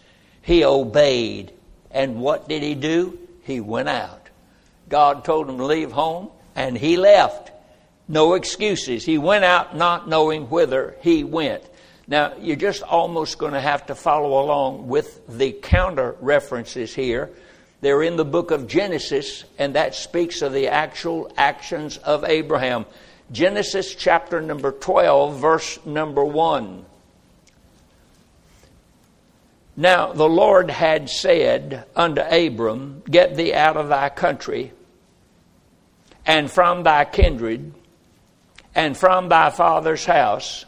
he 0.44 0.64
obeyed. 0.64 1.52
And 1.90 2.22
what 2.22 2.48
did 2.48 2.62
he 2.62 2.76
do? 2.76 3.18
He 3.44 3.60
went 3.60 3.90
out. 3.90 4.30
God 4.90 5.26
told 5.26 5.50
him 5.50 5.58
to 5.58 5.66
leave 5.66 5.92
home, 5.92 6.30
and 6.56 6.78
he 6.78 6.98
left. 6.98 7.52
No 8.08 8.36
excuses. 8.36 9.04
He 9.04 9.18
went 9.18 9.46
out 9.46 9.76
not 9.76 10.08
knowing 10.08 10.50
whither 10.50 10.96
he 11.02 11.24
went. 11.24 11.64
Now, 12.08 12.34
you're 12.40 12.58
just 12.58 12.84
almost 12.84 13.38
going 13.38 13.54
to 13.54 13.62
have 13.62 13.86
to 13.88 13.96
follow 13.96 14.44
along 14.44 14.90
with 14.90 15.26
the 15.28 15.54
counter 15.54 16.16
references 16.20 16.94
here. 16.94 17.32
They're 17.80 18.04
in 18.04 18.18
the 18.18 18.26
book 18.26 18.52
of 18.52 18.68
Genesis, 18.68 19.46
and 19.58 19.76
that 19.76 19.96
speaks 19.96 20.42
of 20.42 20.54
the 20.54 20.68
actual 20.68 21.32
actions 21.38 21.98
of 21.98 22.26
Abraham. 22.26 22.86
Genesis 23.32 23.96
chapter 23.96 24.42
number 24.42 24.72
12, 24.72 25.40
verse 25.40 25.80
number 25.86 26.24
1. 26.24 26.86
Now 29.76 30.14
the 30.14 30.30
Lord 30.30 30.70
had 30.70 31.10
said 31.10 31.86
unto 31.96 32.22
Abram, 32.22 33.02
Get 33.10 33.36
thee 33.36 33.54
out 33.54 33.78
of 33.78 33.90
thy 33.90 34.10
country 34.10 34.72
and 36.26 36.50
from 36.50 36.84
thy 36.84 37.06
kindred, 37.06 37.74
and 38.76 38.98
from 38.98 39.30
thy 39.30 39.50
father's 39.50 40.06
house, 40.06 40.66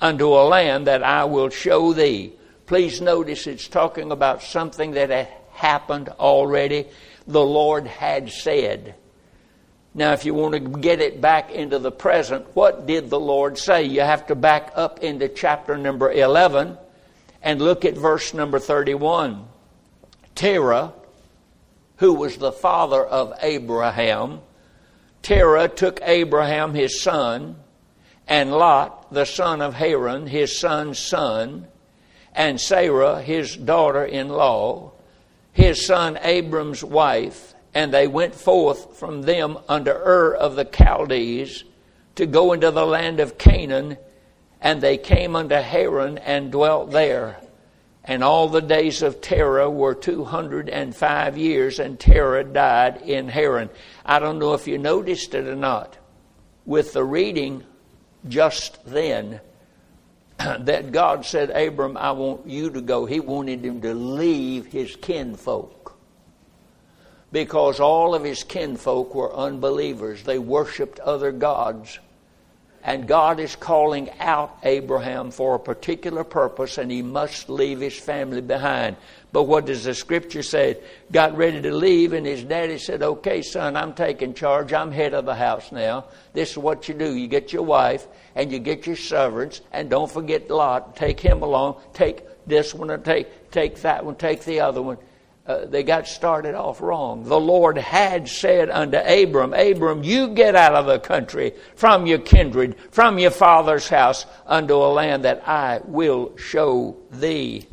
unto 0.00 0.28
a 0.28 0.48
land 0.48 0.86
that 0.86 1.02
I 1.02 1.24
will 1.24 1.50
show 1.50 1.92
thee. 1.92 2.32
Please 2.66 3.00
notice 3.00 3.46
it's 3.46 3.68
talking 3.68 4.10
about 4.10 4.42
something 4.42 4.92
that 4.92 5.10
had 5.10 5.28
happened 5.52 6.08
already. 6.08 6.86
The 7.26 7.44
Lord 7.44 7.86
had 7.86 8.30
said. 8.30 8.96
Now, 9.94 10.12
if 10.12 10.24
you 10.24 10.34
want 10.34 10.54
to 10.54 10.60
get 10.60 11.00
it 11.00 11.20
back 11.20 11.50
into 11.50 11.78
the 11.78 11.92
present, 11.92 12.46
what 12.56 12.86
did 12.86 13.10
the 13.10 13.20
Lord 13.20 13.58
say? 13.58 13.84
You 13.84 14.00
have 14.00 14.26
to 14.28 14.34
back 14.34 14.72
up 14.74 15.00
into 15.00 15.28
chapter 15.28 15.76
number 15.76 16.10
11 16.10 16.78
and 17.42 17.60
look 17.60 17.84
at 17.84 17.96
verse 17.96 18.32
number 18.32 18.58
31. 18.58 19.44
Terah, 20.34 20.92
who 21.96 22.14
was 22.14 22.36
the 22.36 22.52
father 22.52 23.04
of 23.04 23.32
Abraham, 23.42 24.40
Terah 25.22 25.68
took 25.68 26.00
Abraham 26.02 26.74
his 26.74 27.00
son, 27.00 27.56
and 28.26 28.50
Lot, 28.50 29.12
the 29.12 29.26
son 29.26 29.60
of 29.60 29.74
Haran, 29.74 30.26
his 30.26 30.58
son's 30.58 30.98
son, 30.98 31.68
and 32.34 32.60
Sarah, 32.60 33.20
his 33.20 33.56
daughter 33.56 34.04
in 34.04 34.28
law, 34.28 34.92
his 35.52 35.86
son 35.86 36.18
Abram's 36.22 36.82
wife, 36.82 37.54
and 37.74 37.92
they 37.92 38.06
went 38.06 38.34
forth 38.34 38.96
from 38.96 39.22
them 39.22 39.58
unto 39.68 39.90
Ur 39.90 40.34
of 40.34 40.56
the 40.56 40.64
Chaldees 40.64 41.64
to 42.16 42.26
go 42.26 42.52
into 42.52 42.70
the 42.70 42.86
land 42.86 43.20
of 43.20 43.38
Canaan, 43.38 43.96
and 44.62 44.80
they 44.80 44.96
came 44.96 45.34
unto 45.34 45.56
Haran 45.56 46.18
and 46.18 46.52
dwelt 46.52 46.92
there. 46.92 47.36
And 48.04 48.24
all 48.24 48.48
the 48.48 48.62
days 48.62 49.02
of 49.02 49.20
Terah 49.20 49.68
were 49.68 49.94
205 49.94 51.36
years, 51.36 51.78
and 51.78 51.98
Terah 51.98 52.44
died 52.44 53.02
in 53.02 53.28
Haran. 53.28 53.70
I 54.04 54.20
don't 54.20 54.38
know 54.38 54.54
if 54.54 54.66
you 54.66 54.78
noticed 54.78 55.34
it 55.34 55.46
or 55.46 55.56
not. 55.56 55.98
With 56.64 56.92
the 56.92 57.04
reading 57.04 57.64
just 58.28 58.84
then, 58.86 59.40
that 60.38 60.92
God 60.92 61.26
said, 61.26 61.50
Abram, 61.50 61.96
I 61.96 62.12
want 62.12 62.46
you 62.46 62.70
to 62.70 62.80
go. 62.80 63.04
He 63.04 63.20
wanted 63.20 63.64
him 63.64 63.80
to 63.82 63.94
leave 63.94 64.66
his 64.66 64.94
kinfolk. 64.96 65.96
Because 67.32 67.80
all 67.80 68.14
of 68.14 68.24
his 68.24 68.44
kinfolk 68.44 69.14
were 69.14 69.34
unbelievers. 69.34 70.22
They 70.22 70.38
worshiped 70.38 71.00
other 71.00 71.32
gods. 71.32 71.98
And 72.84 73.06
God 73.06 73.38
is 73.38 73.54
calling 73.54 74.10
out 74.18 74.58
Abraham 74.64 75.30
for 75.30 75.54
a 75.54 75.60
particular 75.60 76.24
purpose, 76.24 76.78
and 76.78 76.90
he 76.90 77.00
must 77.00 77.48
leave 77.48 77.80
his 77.80 77.96
family 77.96 78.40
behind. 78.40 78.96
But 79.30 79.44
what 79.44 79.66
does 79.66 79.84
the 79.84 79.94
scripture 79.94 80.42
say? 80.42 80.78
Got 81.12 81.36
ready 81.36 81.62
to 81.62 81.72
leave, 81.72 82.12
and 82.12 82.26
his 82.26 82.42
daddy 82.42 82.78
said, 82.78 83.02
Okay, 83.02 83.42
son, 83.42 83.76
I'm 83.76 83.94
taking 83.94 84.34
charge. 84.34 84.72
I'm 84.72 84.90
head 84.90 85.14
of 85.14 85.26
the 85.26 85.34
house 85.34 85.70
now. 85.70 86.06
This 86.32 86.52
is 86.52 86.58
what 86.58 86.88
you 86.88 86.94
do. 86.94 87.14
You 87.14 87.28
get 87.28 87.52
your 87.52 87.62
wife, 87.62 88.08
and 88.34 88.50
you 88.50 88.58
get 88.58 88.86
your 88.86 88.96
servants, 88.96 89.60
and 89.72 89.88
don't 89.88 90.10
forget 90.10 90.50
Lot. 90.50 90.96
Take 90.96 91.20
him 91.20 91.42
along. 91.42 91.80
Take 91.94 92.24
this 92.46 92.74
one, 92.74 92.90
and 92.90 93.04
take, 93.04 93.52
take 93.52 93.76
that 93.82 94.04
one, 94.04 94.16
take 94.16 94.44
the 94.44 94.60
other 94.60 94.82
one 94.82 94.98
uh, 95.44 95.64
they 95.64 95.82
got 95.82 96.06
started 96.06 96.54
off 96.54 96.80
wrong. 96.80 97.24
The 97.24 97.40
Lord 97.40 97.76
had 97.76 98.28
said 98.28 98.70
unto 98.70 98.96
Abram, 98.96 99.52
Abram, 99.54 100.04
you 100.04 100.28
get 100.28 100.54
out 100.54 100.74
of 100.74 100.86
the 100.86 101.00
country, 101.00 101.52
from 101.74 102.06
your 102.06 102.18
kindred, 102.18 102.76
from 102.92 103.18
your 103.18 103.32
father's 103.32 103.88
house, 103.88 104.24
unto 104.46 104.74
a 104.74 104.92
land 104.92 105.24
that 105.24 105.46
I 105.48 105.80
will 105.84 106.36
show 106.36 106.96
thee. 107.10 107.66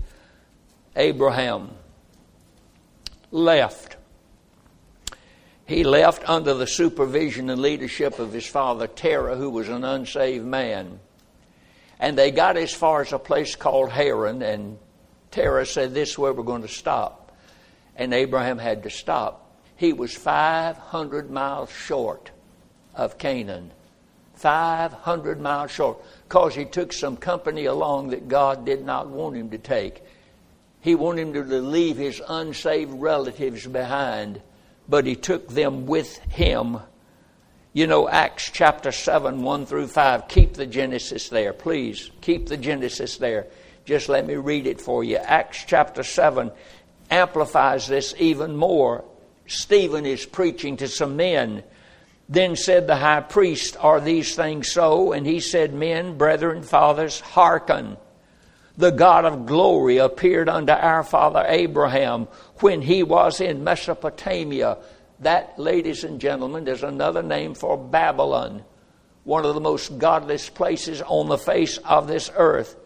Abraham 0.95 1.69
left. 3.29 3.97
He 5.67 5.83
left 5.83 6.27
under 6.27 6.55
the 6.55 6.65
supervision 6.65 7.51
and 7.51 7.61
leadership 7.61 8.17
of 8.17 8.33
his 8.33 8.47
father 8.47 8.87
Terah, 8.87 9.35
who 9.35 9.51
was 9.51 9.69
an 9.69 9.83
unsaved 9.83 10.43
man. 10.43 10.99
And 11.99 12.17
they 12.17 12.31
got 12.31 12.57
as 12.57 12.73
far 12.73 13.01
as 13.01 13.13
a 13.13 13.19
place 13.19 13.55
called 13.55 13.91
Haran, 13.91 14.41
and 14.41 14.79
Terah 15.29 15.67
said, 15.67 15.93
This 15.93 16.11
is 16.11 16.17
where 16.17 16.33
we're 16.33 16.41
going 16.41 16.63
to 16.63 16.67
stop 16.67 17.18
and 17.99 18.13
Abraham 18.13 18.57
had 18.57 18.81
to 18.83 18.89
stop. 18.89 19.45
He 19.75 19.93
was 19.93 20.15
500 20.15 21.29
miles 21.29 21.69
short 21.69 22.31
of 22.95 23.17
Canaan. 23.17 23.71
500 24.35 25.41
miles 25.41 25.69
short 25.69 26.01
because 26.27 26.55
he 26.55 26.63
took 26.63 26.93
some 26.93 27.17
company 27.17 27.65
along 27.65 28.09
that 28.09 28.29
God 28.29 28.65
did 28.65 28.85
not 28.85 29.09
want 29.09 29.35
him 29.35 29.49
to 29.49 29.57
take. 29.57 30.01
He 30.79 30.95
wanted 30.95 31.35
him 31.35 31.49
to 31.49 31.59
leave 31.59 31.97
his 31.97 32.21
unsaved 32.25 32.93
relatives 32.93 33.67
behind, 33.67 34.41
but 34.87 35.05
he 35.05 35.15
took 35.17 35.49
them 35.49 35.85
with 35.85 36.17
him. 36.19 36.79
You 37.73 37.85
know, 37.85 38.07
Acts 38.07 38.49
chapter 38.49 38.93
7, 38.93 39.41
1 39.41 39.65
through 39.65 39.87
5. 39.87 40.29
Keep 40.29 40.53
the 40.53 40.65
Genesis 40.65 41.27
there, 41.27 41.51
please. 41.51 42.09
Keep 42.21 42.47
the 42.47 42.57
Genesis 42.57 43.17
there. 43.17 43.47
Just 43.83 44.07
let 44.07 44.25
me 44.25 44.35
read 44.35 44.67
it 44.67 44.79
for 44.79 45.03
you. 45.03 45.17
Acts 45.17 45.65
chapter 45.67 46.03
7 46.03 46.51
amplifies 47.09 47.87
this 47.87 48.13
even 48.17 48.55
more. 48.55 49.03
Stephen 49.47 50.05
is 50.05 50.25
preaching 50.25 50.77
to 50.77 50.87
some 50.87 51.15
men. 51.15 51.63
Then 52.27 52.55
said 52.55 52.85
the 52.85 52.95
high 52.95 53.21
priest, 53.21 53.75
Are 53.79 53.99
these 53.99 54.35
things 54.35 54.71
so? 54.71 55.11
And 55.13 55.25
he 55.25 55.39
said, 55.39 55.73
Men, 55.73 56.17
brethren, 56.17 56.61
fathers, 56.61 57.19
hearken. 57.19 57.97
The 58.77 58.91
God 58.91 59.25
of 59.25 59.45
glory 59.45 59.97
appeared 59.97 60.47
unto 60.47 60.71
our 60.71 61.03
father 61.03 61.43
Abraham 61.47 62.27
when 62.59 62.81
he 62.81 63.03
was 63.03 63.41
in 63.41 63.63
Mesopotamia. 63.63 64.77
That, 65.19 65.59
ladies 65.59 66.03
and 66.03 66.21
gentlemen, 66.21 66.67
is 66.67 66.83
another 66.83 67.23
name 67.23 67.55
for 67.55 67.77
Babylon, 67.77 68.63
one 69.25 69.43
of 69.43 69.55
the 69.55 69.59
most 69.59 69.97
godless 69.97 70.49
places 70.49 71.01
on 71.01 71.27
the 71.27 71.37
face 71.37 71.77
of 71.79 72.07
this 72.07 72.31
earth. 72.35 72.77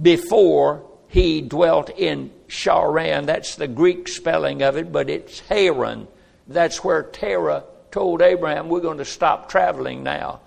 Before 0.00 0.88
he 1.14 1.40
dwelt 1.40 1.90
in 1.90 2.28
Charan. 2.48 3.26
That's 3.26 3.54
the 3.54 3.68
Greek 3.68 4.08
spelling 4.08 4.62
of 4.62 4.76
it, 4.76 4.90
but 4.90 5.08
it's 5.08 5.38
Haran. 5.48 6.08
That's 6.48 6.82
where 6.82 7.04
Terah 7.04 7.62
told 7.92 8.20
Abraham, 8.20 8.68
We're 8.68 8.80
going 8.80 8.98
to 8.98 9.04
stop 9.04 9.48
traveling 9.48 10.02
now. 10.02 10.40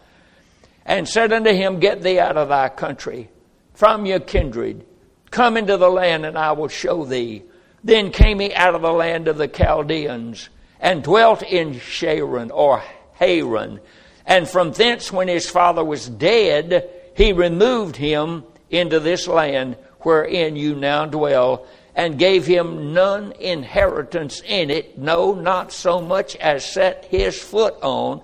And 0.85 1.07
said 1.07 1.31
unto 1.31 1.53
him, 1.53 1.79
Get 1.79 2.01
thee 2.01 2.19
out 2.19 2.35
of 2.35 2.49
thy 2.49 2.67
country, 2.67 3.29
from 3.75 4.05
your 4.05 4.19
kindred, 4.19 4.85
come 5.31 5.55
into 5.55 5.77
the 5.77 5.89
land, 5.89 6.25
and 6.25 6.37
I 6.37 6.51
will 6.51 6.67
show 6.67 7.05
thee. 7.05 7.43
Then 7.81 8.11
came 8.11 8.41
he 8.41 8.53
out 8.53 8.75
of 8.75 8.81
the 8.81 8.91
land 8.91 9.29
of 9.29 9.37
the 9.37 9.47
Chaldeans, 9.47 10.49
and 10.81 11.01
dwelt 11.01 11.43
in 11.43 11.79
Charan 11.79 12.51
or 12.51 12.83
Haran. 13.13 13.79
And 14.25 14.49
from 14.49 14.73
thence, 14.73 15.13
when 15.13 15.29
his 15.29 15.49
father 15.49 15.85
was 15.85 16.09
dead, 16.09 16.89
he 17.15 17.31
removed 17.31 17.95
him 17.95 18.43
into 18.69 18.99
this 18.99 19.29
land 19.29 19.77
wherein 20.07 20.55
you 20.55 20.73
now 20.73 21.05
dwell, 21.05 21.67
and 21.93 22.17
gave 22.17 22.45
him 22.45 22.93
none 22.93 23.33
inheritance 23.41 24.41
in 24.45 24.69
it, 24.69 24.97
no, 24.97 25.33
not 25.33 25.69
so 25.73 25.99
much 25.99 26.33
as 26.37 26.63
set 26.63 27.03
his 27.11 27.37
foot 27.37 27.75
on. 27.81 28.21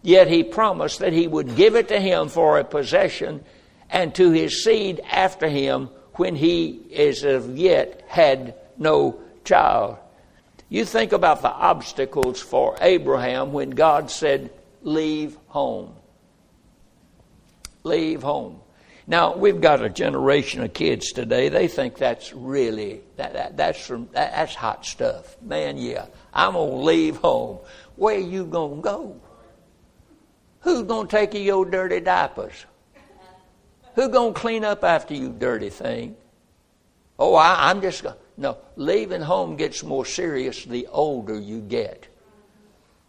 Yet 0.00 0.28
he 0.28 0.44
promised 0.44 1.00
that 1.00 1.12
he 1.12 1.26
would 1.26 1.56
give 1.56 1.74
it 1.74 1.88
to 1.88 1.98
him 1.98 2.28
for 2.28 2.60
a 2.60 2.62
possession, 2.62 3.42
and 3.90 4.14
to 4.14 4.30
his 4.30 4.62
seed 4.62 5.00
after 5.10 5.48
him 5.48 5.88
when 6.12 6.36
he 6.36 6.80
as 6.96 7.24
of 7.24 7.58
yet 7.58 8.04
had 8.06 8.54
no 8.78 9.18
child. 9.44 9.96
You 10.68 10.84
think 10.84 11.10
about 11.10 11.42
the 11.42 11.50
obstacles 11.50 12.40
for 12.40 12.76
Abraham 12.80 13.52
when 13.52 13.70
God 13.70 14.08
said, 14.08 14.50
Leave 14.82 15.36
home. 15.48 15.96
Leave 17.82 18.22
home. 18.22 18.60
Now 19.06 19.36
we've 19.36 19.60
got 19.60 19.82
a 19.82 19.90
generation 19.90 20.62
of 20.62 20.72
kids 20.72 21.12
today. 21.12 21.50
They 21.50 21.68
think 21.68 21.98
that's 21.98 22.32
really 22.32 23.02
that, 23.16 23.34
that 23.34 23.56
that's 23.56 23.86
from 23.86 24.08
that, 24.12 24.32
that's 24.32 24.54
hot 24.54 24.86
stuff, 24.86 25.36
man. 25.42 25.76
Yeah, 25.76 26.06
I'm 26.32 26.54
gonna 26.54 26.76
leave 26.76 27.16
home. 27.16 27.58
Where 27.96 28.18
you 28.18 28.46
gonna 28.46 28.80
go? 28.80 29.20
Who's 30.60 30.82
gonna 30.84 31.08
take 31.08 31.34
you 31.34 31.40
your 31.40 31.66
dirty 31.66 32.00
diapers? 32.00 32.64
Who 33.94 34.08
gonna 34.08 34.32
clean 34.32 34.64
up 34.64 34.82
after 34.82 35.14
you, 35.14 35.30
dirty 35.30 35.70
thing? 35.70 36.16
Oh, 37.18 37.34
I, 37.34 37.70
I'm 37.70 37.82
just 37.82 38.02
gonna. 38.02 38.16
No, 38.36 38.58
leaving 38.76 39.20
home 39.20 39.56
gets 39.56 39.84
more 39.84 40.06
serious 40.06 40.64
the 40.64 40.86
older 40.88 41.38
you 41.38 41.60
get. 41.60 42.08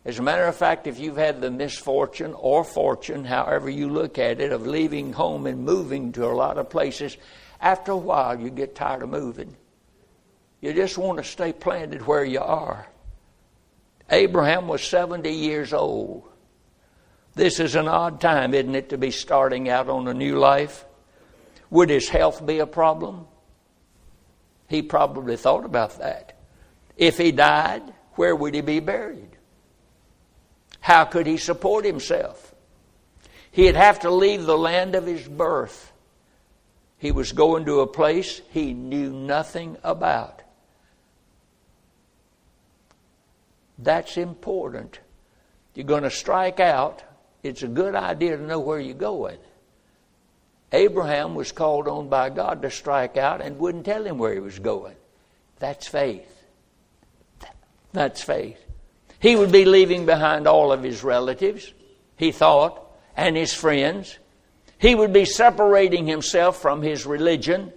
As 0.06 0.20
a 0.20 0.22
matter 0.22 0.44
of 0.44 0.56
fact, 0.56 0.86
if 0.86 1.00
you've 1.00 1.18
had 1.18 1.42
the 1.42 1.50
misfortune 1.50 2.36
or 2.38 2.64
fortune, 2.64 3.26
however 3.26 3.70
you 3.70 3.90
look 3.90 4.20
at 4.20 4.40
it, 4.40 4.52
of 4.52 4.68
leaving 4.68 5.12
home 5.12 5.48
and 5.48 5.66
moving 5.66 6.12
to 6.12 6.26
a 6.26 6.34
lot 6.34 6.60
of 6.60 6.70
places, 6.70 7.18
after 7.60 7.92
a 7.92 7.98
while 7.98 8.40
you 8.40 8.52
get 8.52 8.76
tired 8.76 9.02
of 9.02 9.10
moving. 9.10 9.58
You 10.62 10.74
just 10.74 10.98
want 10.98 11.18
to 11.18 11.24
stay 11.24 11.54
planted 11.54 12.06
where 12.06 12.24
you 12.24 12.40
are. 12.40 12.88
Abraham 14.12 14.68
was 14.68 14.84
70 14.84 15.32
years 15.32 15.74
old. 15.74 16.30
This 17.34 17.60
is 17.60 17.74
an 17.74 17.88
odd 17.88 18.22
time, 18.22 18.54
isn't 18.54 18.76
it, 18.76 18.90
to 18.90 19.00
be 19.00 19.10
starting 19.10 19.70
out 19.70 19.90
on 19.90 20.08
a 20.08 20.14
new 20.14 20.38
life? 20.38 20.86
Would 21.72 21.90
his 21.90 22.08
health 22.08 22.46
be 22.46 22.60
a 22.60 22.68
problem? 22.68 23.26
He 24.68 24.84
probably 24.84 25.36
thought 25.36 25.66
about 25.66 25.98
that. 25.98 26.38
If 26.96 27.18
he 27.18 27.32
died, 27.32 27.82
where 28.14 28.36
would 28.36 28.54
he 28.54 28.62
be 28.62 28.80
buried? 28.80 29.35
How 30.86 31.04
could 31.04 31.26
he 31.26 31.38
support 31.38 31.84
himself? 31.84 32.54
He'd 33.50 33.76
have 33.76 34.02
to 34.02 34.12
leave 34.12 34.46
the 34.46 34.56
land 34.56 34.94
of 34.94 35.08
his 35.08 35.28
birth. 35.28 35.92
He 37.00 37.12
was 37.12 37.32
going 37.32 37.66
to 37.66 37.80
a 37.80 37.88
place 37.88 38.40
he 38.52 38.76
knew 38.76 39.10
nothing 39.10 39.78
about. 39.84 40.44
That's 43.80 44.16
important. 44.16 45.00
You're 45.74 45.88
going 45.88 46.04
to 46.04 46.12
strike 46.12 46.60
out. 46.60 47.02
It's 47.42 47.64
a 47.64 47.68
good 47.68 47.96
idea 47.96 48.38
to 48.38 48.44
know 48.44 48.60
where 48.60 48.80
you're 48.80 48.94
going. 48.94 49.40
Abraham 50.72 51.34
was 51.34 51.52
called 51.52 51.88
on 51.88 52.10
by 52.10 52.30
God 52.30 52.62
to 52.62 52.70
strike 52.70 53.18
out 53.18 53.42
and 53.42 53.58
wouldn't 53.58 53.86
tell 53.86 54.06
him 54.06 54.20
where 54.20 54.36
he 54.36 54.40
was 54.40 54.60
going. 54.60 54.98
That's 55.58 55.88
faith. 55.88 56.46
That's 57.92 58.22
faith. 58.22 58.65
He 59.26 59.36
would 59.36 59.52
be 59.52 59.66
leaving 59.66 60.06
behind 60.06 60.46
all 60.46 60.72
of 60.72 60.84
his 60.84 61.04
relatives, 61.04 61.74
he 62.16 62.32
thought, 62.32 62.80
and 63.18 63.36
his 63.36 63.52
friends. 63.52 64.20
He 64.78 64.94
would 64.94 65.14
be 65.14 65.26
separating 65.26 66.06
himself 66.06 66.62
from 66.62 66.84
his 66.84 67.08
religion. 67.08 67.74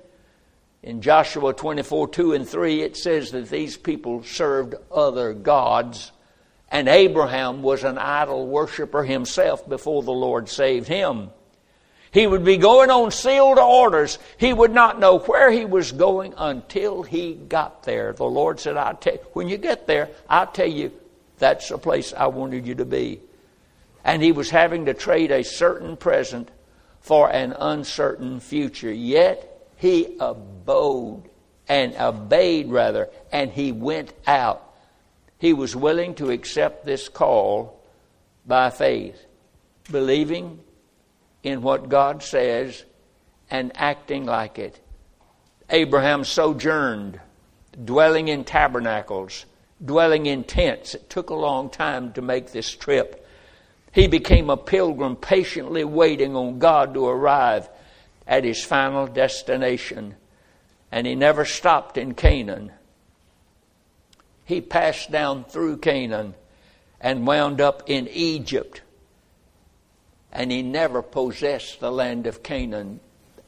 In 0.82 1.00
Joshua 1.00 1.54
24 1.54 2.08
2 2.08 2.34
and 2.34 2.46
3, 2.46 2.82
it 2.82 2.98
says 2.98 3.30
that 3.30 3.48
these 3.48 3.78
people 3.78 4.22
served 4.24 4.74
other 4.92 5.32
gods, 5.32 6.12
and 6.70 6.86
Abraham 6.86 7.62
was 7.62 7.82
an 7.82 7.96
idol 7.96 8.46
worshiper 8.46 9.02
himself 9.02 9.66
before 9.66 10.02
the 10.02 10.12
Lord 10.12 10.50
saved 10.50 10.86
him. 10.86 11.30
He 12.10 12.26
would 12.26 12.44
be 12.44 12.58
going 12.58 12.90
on 12.90 13.10
sealed 13.10 13.58
orders. 13.58 14.18
He 14.36 14.52
would 14.52 14.74
not 14.74 15.00
know 15.00 15.18
where 15.20 15.50
he 15.50 15.64
was 15.64 15.92
going 15.92 16.34
until 16.36 17.04
he 17.04 17.32
got 17.32 17.84
there. 17.84 18.12
The 18.12 18.24
Lord 18.24 18.60
said, 18.60 18.76
I'll 18.76 18.96
tell 18.96 19.16
when 19.32 19.48
you 19.48 19.56
get 19.56 19.86
there, 19.86 20.10
I'll 20.28 20.46
tell 20.46 20.68
you 20.68 20.92
that's 21.38 21.68
the 21.68 21.78
place 21.78 22.12
I 22.12 22.26
wanted 22.26 22.66
you 22.66 22.74
to 22.76 22.84
be. 22.84 23.20
And 24.04 24.22
he 24.22 24.32
was 24.32 24.50
having 24.50 24.86
to 24.86 24.94
trade 24.94 25.30
a 25.30 25.44
certain 25.44 25.96
present 25.96 26.50
for 27.00 27.30
an 27.30 27.54
uncertain 27.58 28.40
future. 28.40 28.92
Yet 28.92 29.66
he 29.76 30.16
abode 30.18 31.24
and 31.68 31.94
obeyed, 31.96 32.70
rather, 32.70 33.08
and 33.30 33.50
he 33.50 33.72
went 33.72 34.12
out. 34.26 34.64
He 35.38 35.52
was 35.52 35.76
willing 35.76 36.14
to 36.16 36.30
accept 36.30 36.84
this 36.84 37.08
call 37.08 37.80
by 38.46 38.70
faith, 38.70 39.24
believing 39.90 40.60
in 41.42 41.62
what 41.62 41.88
God 41.88 42.22
says 42.22 42.84
and 43.50 43.72
acting 43.74 44.24
like 44.24 44.58
it. 44.58 44.80
Abraham 45.70 46.24
sojourned, 46.24 47.20
dwelling 47.84 48.28
in 48.28 48.44
tabernacles 48.44 49.44
dwelling 49.84 50.26
in 50.26 50.44
tents. 50.44 50.94
It 50.94 51.08
took 51.08 51.30
a 51.30 51.34
long 51.34 51.70
time 51.70 52.12
to 52.14 52.22
make 52.22 52.52
this 52.52 52.70
trip. 52.70 53.26
He 53.92 54.06
became 54.06 54.50
a 54.50 54.56
pilgrim, 54.56 55.16
patiently 55.16 55.84
waiting 55.84 56.36
on 56.36 56.58
God 56.58 56.94
to 56.94 57.06
arrive 57.06 57.68
at 58.26 58.44
his 58.44 58.62
final 58.62 59.06
destination. 59.06 60.14
And 60.92 61.06
he 61.06 61.14
never 61.14 61.44
stopped 61.44 61.96
in 61.96 62.14
Canaan. 62.14 62.72
He 64.44 64.60
passed 64.60 65.10
down 65.10 65.44
through 65.44 65.78
Canaan 65.78 66.34
and 67.00 67.26
wound 67.26 67.60
up 67.60 67.82
in 67.86 68.08
Egypt. 68.08 68.82
And 70.32 70.50
he 70.50 70.62
never 70.62 71.02
possessed 71.02 71.80
the 71.80 71.92
land 71.92 72.26
of 72.26 72.42
Canaan. 72.42 73.00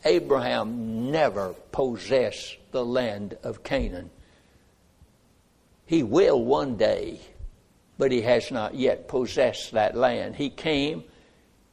Abraham 0.05 1.11
never 1.11 1.55
possessed 1.73 2.57
the 2.71 2.85
land 2.85 3.37
of 3.43 3.63
Canaan. 3.63 4.11
He 5.91 6.05
will 6.05 6.41
one 6.41 6.77
day, 6.77 7.19
but 7.99 8.13
he 8.13 8.23
has 8.23 8.53
not 8.53 8.77
yet 8.77 9.09
possessed 9.09 9.73
that 9.73 9.97
land. 9.97 10.37
He 10.37 10.49
came, 10.49 11.03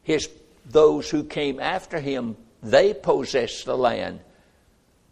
his, 0.02 0.28
those 0.66 1.08
who 1.08 1.24
came 1.24 1.60
after 1.60 2.00
him, 2.00 2.36
they 2.64 2.96
possessed 2.96 3.66
the 3.66 3.78
land. 3.78 4.22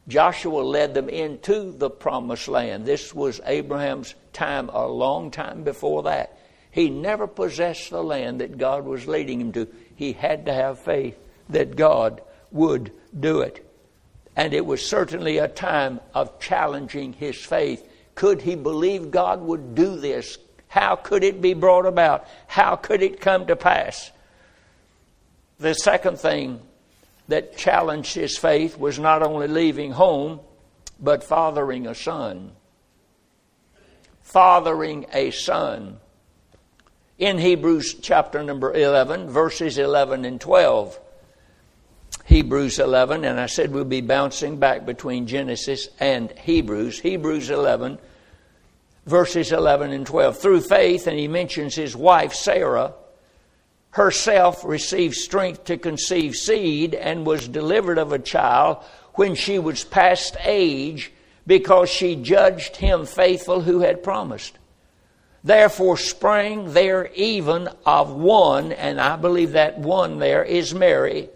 Joshua 0.08 0.58
led 0.64 0.96
them 0.96 1.08
into 1.08 1.72
the 1.78 1.88
promised 1.88 2.48
land. 2.48 2.88
This 2.88 3.14
was 3.14 3.40
Abraham's 3.46 4.16
time 4.34 4.70
a 4.70 4.88
long 4.88 5.30
time 5.30 5.62
before 5.62 6.02
that. 6.02 6.40
He 6.72 6.90
never 6.90 7.28
possessed 7.28 7.92
the 7.92 8.04
land 8.04 8.42
that 8.42 8.58
God 8.58 8.86
was 8.86 9.06
leading 9.06 9.40
him 9.40 9.52
to. 9.52 9.68
He 9.96 10.14
had 10.14 10.48
to 10.48 10.54
have 10.54 10.80
faith 10.80 11.16
that 11.50 11.76
God 11.76 12.24
would 12.50 12.92
do 13.20 13.42
it. 13.42 13.72
And 14.36 14.52
it 14.52 14.66
was 14.66 14.84
certainly 14.84 15.38
a 15.38 15.48
time 15.48 16.00
of 16.16 16.40
challenging 16.40 17.14
his 17.14 17.36
faith 17.36 17.88
could 18.16 18.42
he 18.42 18.56
believe 18.56 19.12
God 19.12 19.42
would 19.42 19.76
do 19.76 19.98
this? 19.98 20.38
How 20.68 20.96
could 20.96 21.24
it 21.24 21.42
be 21.42 21.54
brought 21.54 21.86
about? 21.86 22.28
How 22.48 22.76
could 22.76 23.02
it 23.04 23.22
come 23.22 23.48
to 23.48 23.56
pass? 23.56 24.12
The 25.60 25.74
second 25.74 26.20
thing 26.20 26.60
that 27.28 27.58
challenged 27.58 28.14
his 28.16 28.38
faith 28.38 28.78
was 28.78 29.00
not 29.00 29.24
only 29.24 29.48
leaving 29.48 29.92
home, 29.92 30.40
but 31.00 31.24
fathering 31.24 31.88
a 31.88 31.96
son. 31.96 32.52
Fathering 34.22 35.06
a 35.14 35.32
son. 35.32 36.00
In 37.18 37.38
Hebrews 37.38 37.96
chapter 38.02 38.44
number 38.44 38.74
11, 38.74 39.30
verses 39.30 39.78
11 39.78 40.26
and 40.26 40.40
12, 40.42 41.00
Hebrews 42.26 42.80
11, 42.80 43.24
and 43.24 43.40
I 43.40 43.46
said 43.46 43.72
we'll 43.72 43.86
be 43.86 44.02
bouncing 44.02 44.58
back 44.58 44.84
between 44.84 45.28
Genesis 45.28 45.90
and 46.00 46.32
Hebrews. 46.32 47.00
Hebrews 47.00 47.52
11, 47.52 48.00
verses 49.06 49.52
11 49.52 49.92
and 49.92 50.08
12. 50.08 50.40
Through 50.40 50.62
faith, 50.62 51.06
and 51.06 51.20
he 51.20 51.28
mentions 51.28 51.76
his 51.76 51.96
wife 51.96 52.34
Sarah, 52.34 52.96
herself 53.92 54.66
received 54.66 55.14
strength 55.14 55.66
to 55.66 55.78
conceive 55.78 56.36
seed 56.36 56.96
and 56.96 57.28
was 57.28 57.48
delivered 57.48 58.00
of 58.00 58.12
a 58.12 58.18
child 58.18 58.84
when 59.14 59.36
she 59.36 59.60
was 59.60 59.84
past 59.84 60.36
age 60.44 61.14
because 61.46 61.92
she 61.92 62.16
judged 62.16 62.78
him 62.78 63.06
faithful 63.06 63.62
who 63.62 63.82
had 63.82 64.02
promised. 64.02 64.58
Therefore 65.44 65.96
sprang 65.96 66.74
there 66.74 67.06
even 67.14 67.70
of 67.86 68.12
one, 68.12 68.72
and 68.72 69.00
I 69.00 69.16
believe 69.16 69.52
that 69.52 69.78
one 69.78 70.18
there 70.18 70.44
is 70.44 70.74
Mary 70.74 71.30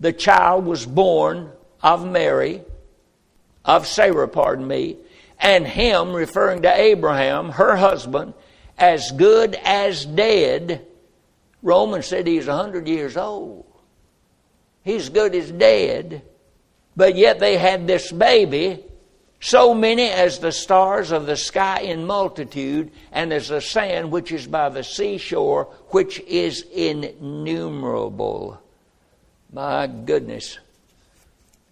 the 0.00 0.12
child 0.12 0.64
was 0.64 0.86
born 0.86 1.52
of 1.82 2.06
Mary, 2.06 2.62
of 3.64 3.86
Sarah, 3.86 4.28
pardon 4.28 4.66
me, 4.66 4.96
and 5.38 5.66
him, 5.66 6.12
referring 6.12 6.62
to 6.62 6.74
Abraham, 6.74 7.50
her 7.50 7.76
husband, 7.76 8.34
as 8.78 9.12
good 9.12 9.54
as 9.62 10.04
dead. 10.04 10.86
Romans 11.62 12.06
said 12.06 12.26
he's 12.26 12.48
a 12.48 12.56
100 12.56 12.88
years 12.88 13.16
old. 13.16 13.66
He's 14.82 15.08
good 15.08 15.34
as 15.34 15.52
dead. 15.52 16.22
But 16.96 17.16
yet 17.16 17.38
they 17.38 17.56
had 17.56 17.86
this 17.86 18.10
baby, 18.10 18.84
so 19.40 19.74
many 19.74 20.08
as 20.08 20.38
the 20.38 20.52
stars 20.52 21.12
of 21.12 21.26
the 21.26 21.36
sky 21.36 21.80
in 21.80 22.06
multitude, 22.06 22.90
and 23.12 23.32
as 23.32 23.48
the 23.48 23.60
sand 23.60 24.10
which 24.10 24.32
is 24.32 24.46
by 24.46 24.68
the 24.68 24.84
seashore, 24.84 25.64
which 25.88 26.20
is 26.20 26.62
innumerable. 26.72 28.59
My 29.52 29.86
goodness. 29.86 30.58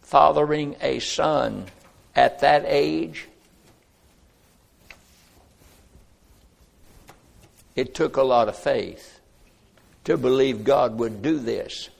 Fathering 0.02 0.76
a 0.80 0.98
son 1.00 1.66
at 2.16 2.40
that 2.40 2.64
age, 2.66 3.28
it 7.76 7.94
took 7.94 8.16
a 8.16 8.22
lot 8.22 8.48
of 8.48 8.56
faith 8.56 9.20
to 10.04 10.16
believe 10.16 10.64
God 10.64 10.98
would 10.98 11.20
do 11.20 11.38
this. 11.38 11.90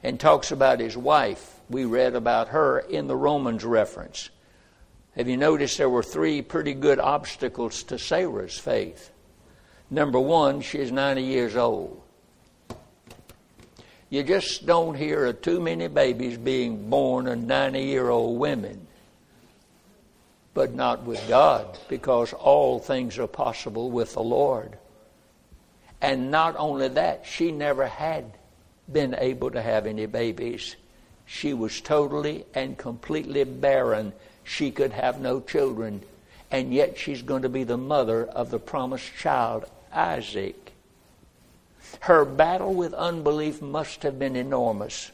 And 0.00 0.20
talks 0.20 0.52
about 0.52 0.78
his 0.78 0.96
wife. 0.96 1.56
We 1.68 1.84
read 1.84 2.14
about 2.14 2.48
her 2.48 2.78
in 2.78 3.08
the 3.08 3.16
Romans 3.16 3.64
reference. 3.64 4.30
Have 5.16 5.28
you 5.28 5.36
noticed 5.36 5.76
there 5.76 5.90
were 5.90 6.04
three 6.04 6.40
pretty 6.40 6.72
good 6.72 7.00
obstacles 7.00 7.82
to 7.82 7.98
Sarah's 7.98 8.56
faith? 8.56 9.10
Number 9.90 10.20
one, 10.20 10.60
she's 10.60 10.92
90 10.92 11.22
years 11.22 11.56
old. 11.56 12.00
You 14.10 14.22
just 14.22 14.64
don't 14.64 14.94
hear 14.94 15.26
of 15.26 15.42
too 15.42 15.60
many 15.60 15.86
babies 15.88 16.38
being 16.38 16.88
born 16.88 17.26
of 17.26 17.38
90 17.38 17.82
year 17.82 18.08
old 18.08 18.38
women. 18.38 18.86
But 20.54 20.74
not 20.74 21.04
with 21.04 21.22
God, 21.28 21.78
because 21.88 22.32
all 22.32 22.78
things 22.78 23.18
are 23.18 23.26
possible 23.26 23.90
with 23.90 24.14
the 24.14 24.22
Lord. 24.22 24.76
And 26.00 26.30
not 26.30 26.56
only 26.56 26.88
that, 26.88 27.26
she 27.26 27.52
never 27.52 27.86
had 27.86 28.32
been 28.90 29.14
able 29.18 29.50
to 29.50 29.60
have 29.60 29.86
any 29.86 30.06
babies. 30.06 30.76
She 31.26 31.52
was 31.52 31.80
totally 31.80 32.46
and 32.54 32.78
completely 32.78 33.44
barren. 33.44 34.14
She 34.44 34.70
could 34.70 34.92
have 34.92 35.20
no 35.20 35.40
children. 35.40 36.02
And 36.50 36.72
yet 36.72 36.96
she's 36.96 37.20
going 37.20 37.42
to 37.42 37.50
be 37.50 37.64
the 37.64 37.76
mother 37.76 38.24
of 38.24 38.50
the 38.50 38.58
promised 38.58 39.14
child, 39.18 39.66
Isaac. 39.92 40.67
Her 42.00 42.24
battle 42.24 42.74
with 42.74 42.94
unbelief 42.94 43.60
must 43.60 44.02
have 44.02 44.18
been 44.18 44.36
enormous. 44.36 45.10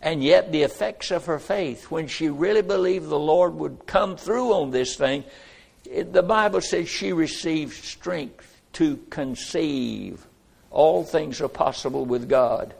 And 0.00 0.22
yet, 0.22 0.52
the 0.52 0.62
effects 0.62 1.10
of 1.10 1.26
her 1.26 1.38
faith, 1.38 1.90
when 1.90 2.06
she 2.06 2.28
really 2.28 2.62
believed 2.62 3.08
the 3.08 3.18
Lord 3.18 3.54
would 3.54 3.86
come 3.86 4.16
through 4.16 4.52
on 4.52 4.70
this 4.70 4.96
thing, 4.96 5.24
it, 5.90 6.12
the 6.12 6.22
Bible 6.22 6.60
says 6.60 6.88
she 6.88 7.12
received 7.12 7.84
strength 7.84 8.60
to 8.74 8.98
conceive. 9.10 10.24
All 10.70 11.02
things 11.02 11.40
are 11.40 11.48
possible 11.48 12.04
with 12.04 12.28
God. 12.28 12.74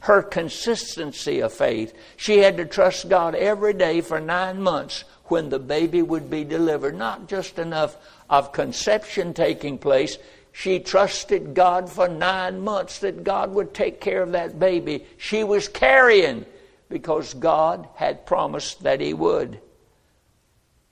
Her 0.00 0.22
consistency 0.22 1.40
of 1.40 1.52
faith, 1.52 1.92
she 2.16 2.38
had 2.38 2.56
to 2.56 2.64
trust 2.64 3.10
God 3.10 3.34
every 3.34 3.74
day 3.74 4.00
for 4.00 4.18
nine 4.18 4.62
months 4.62 5.04
when 5.24 5.50
the 5.50 5.58
baby 5.58 6.00
would 6.00 6.30
be 6.30 6.44
delivered. 6.44 6.96
Not 6.96 7.28
just 7.28 7.58
enough 7.58 7.96
of 8.30 8.52
conception 8.52 9.34
taking 9.34 9.76
place, 9.76 10.16
she 10.52 10.80
trusted 10.80 11.54
God 11.54 11.90
for 11.90 12.08
nine 12.08 12.60
months 12.60 12.98
that 13.00 13.24
God 13.24 13.52
would 13.52 13.72
take 13.72 14.00
care 14.00 14.22
of 14.22 14.32
that 14.32 14.58
baby. 14.58 15.06
She 15.16 15.44
was 15.44 15.68
carrying 15.68 16.44
because 16.88 17.34
God 17.34 17.88
had 17.94 18.26
promised 18.26 18.82
that 18.82 19.00
He 19.00 19.14
would. 19.14 19.60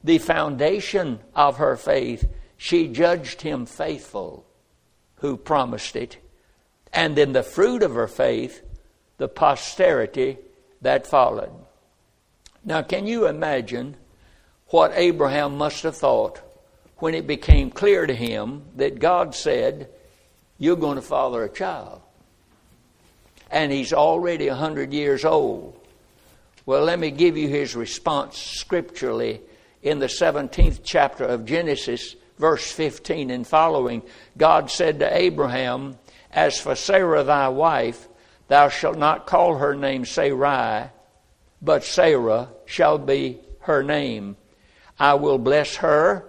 The 0.04 0.18
foundation 0.18 1.18
of 1.34 1.56
her 1.56 1.76
faith, 1.76 2.28
she 2.56 2.88
judged 2.88 3.42
Him 3.42 3.66
faithful 3.66 4.46
who 5.16 5.36
promised 5.36 5.96
it. 5.96 6.18
And 6.92 7.16
then 7.16 7.32
the 7.32 7.42
fruit 7.42 7.82
of 7.82 7.94
her 7.94 8.08
faith, 8.08 8.62
the 9.18 9.28
posterity 9.28 10.38
that 10.80 11.06
followed. 11.06 11.52
Now, 12.64 12.82
can 12.82 13.06
you 13.06 13.26
imagine 13.26 13.96
what 14.68 14.92
Abraham 14.94 15.56
must 15.56 15.82
have 15.82 15.96
thought 15.96 16.40
when 16.98 17.14
it 17.14 17.26
became 17.26 17.70
clear 17.70 18.06
to 18.06 18.14
him 18.14 18.62
that 18.76 18.98
God 18.98 19.34
said, 19.34 19.88
You're 20.58 20.76
going 20.76 20.96
to 20.96 21.02
father 21.02 21.44
a 21.44 21.48
child. 21.48 22.02
And 23.50 23.72
he's 23.72 23.92
already 23.92 24.48
a 24.48 24.52
100 24.52 24.92
years 24.92 25.24
old. 25.24 25.78
Well, 26.66 26.84
let 26.84 26.98
me 26.98 27.10
give 27.10 27.36
you 27.36 27.48
his 27.48 27.74
response 27.74 28.36
scripturally 28.36 29.40
in 29.82 30.00
the 30.00 30.06
17th 30.06 30.80
chapter 30.84 31.24
of 31.24 31.46
Genesis, 31.46 32.14
verse 32.36 32.70
15 32.70 33.30
and 33.30 33.46
following. 33.46 34.02
God 34.36 34.70
said 34.70 34.98
to 34.98 35.16
Abraham, 35.16 35.96
As 36.30 36.60
for 36.60 36.74
Sarah 36.74 37.24
thy 37.24 37.48
wife, 37.48 38.06
thou 38.48 38.68
shalt 38.68 38.98
not 38.98 39.26
call 39.26 39.56
her 39.56 39.74
name 39.74 40.04
Sarai, 40.04 40.90
but 41.62 41.84
Sarah 41.84 42.48
shall 42.66 42.98
be 42.98 43.38
her 43.60 43.82
name. 43.82 44.36
I 44.98 45.14
will 45.14 45.38
bless 45.38 45.76
her 45.76 46.27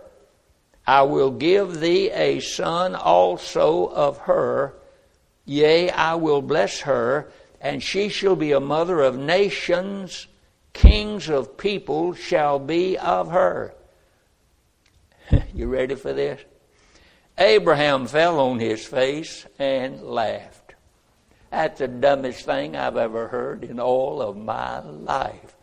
I 0.90 1.04
will 1.04 1.30
give 1.30 1.82
thee 1.82 2.10
a 2.10 2.40
son 2.40 2.96
also 2.96 3.86
of 3.90 4.18
her. 4.22 4.74
Yea, 5.46 5.92
I 5.92 6.16
will 6.16 6.42
bless 6.42 6.80
her, 6.80 7.32
and 7.62 7.84
she 7.84 8.10
shall 8.10 8.36
be 8.36 8.54
a 8.54 8.60
mother 8.60 9.00
of 9.02 9.16
nations. 9.16 10.26
Kings 10.74 11.30
of 11.30 11.58
people 11.58 12.16
shall 12.16 12.58
be 12.58 12.98
of 12.98 13.30
her. 13.30 13.76
you 15.54 15.68
ready 15.68 15.94
for 15.94 16.12
this? 16.12 16.42
Abraham 17.38 18.08
fell 18.08 18.40
on 18.40 18.58
his 18.60 18.84
face 18.84 19.46
and 19.60 20.02
laughed. 20.02 20.74
That's 21.52 21.78
the 21.78 21.88
dumbest 21.88 22.46
thing 22.46 22.76
I've 22.76 22.98
ever 22.98 23.28
heard 23.28 23.64
in 23.64 23.80
all 23.80 24.24
of 24.24 24.36
my 24.36 24.80
life. 24.80 25.56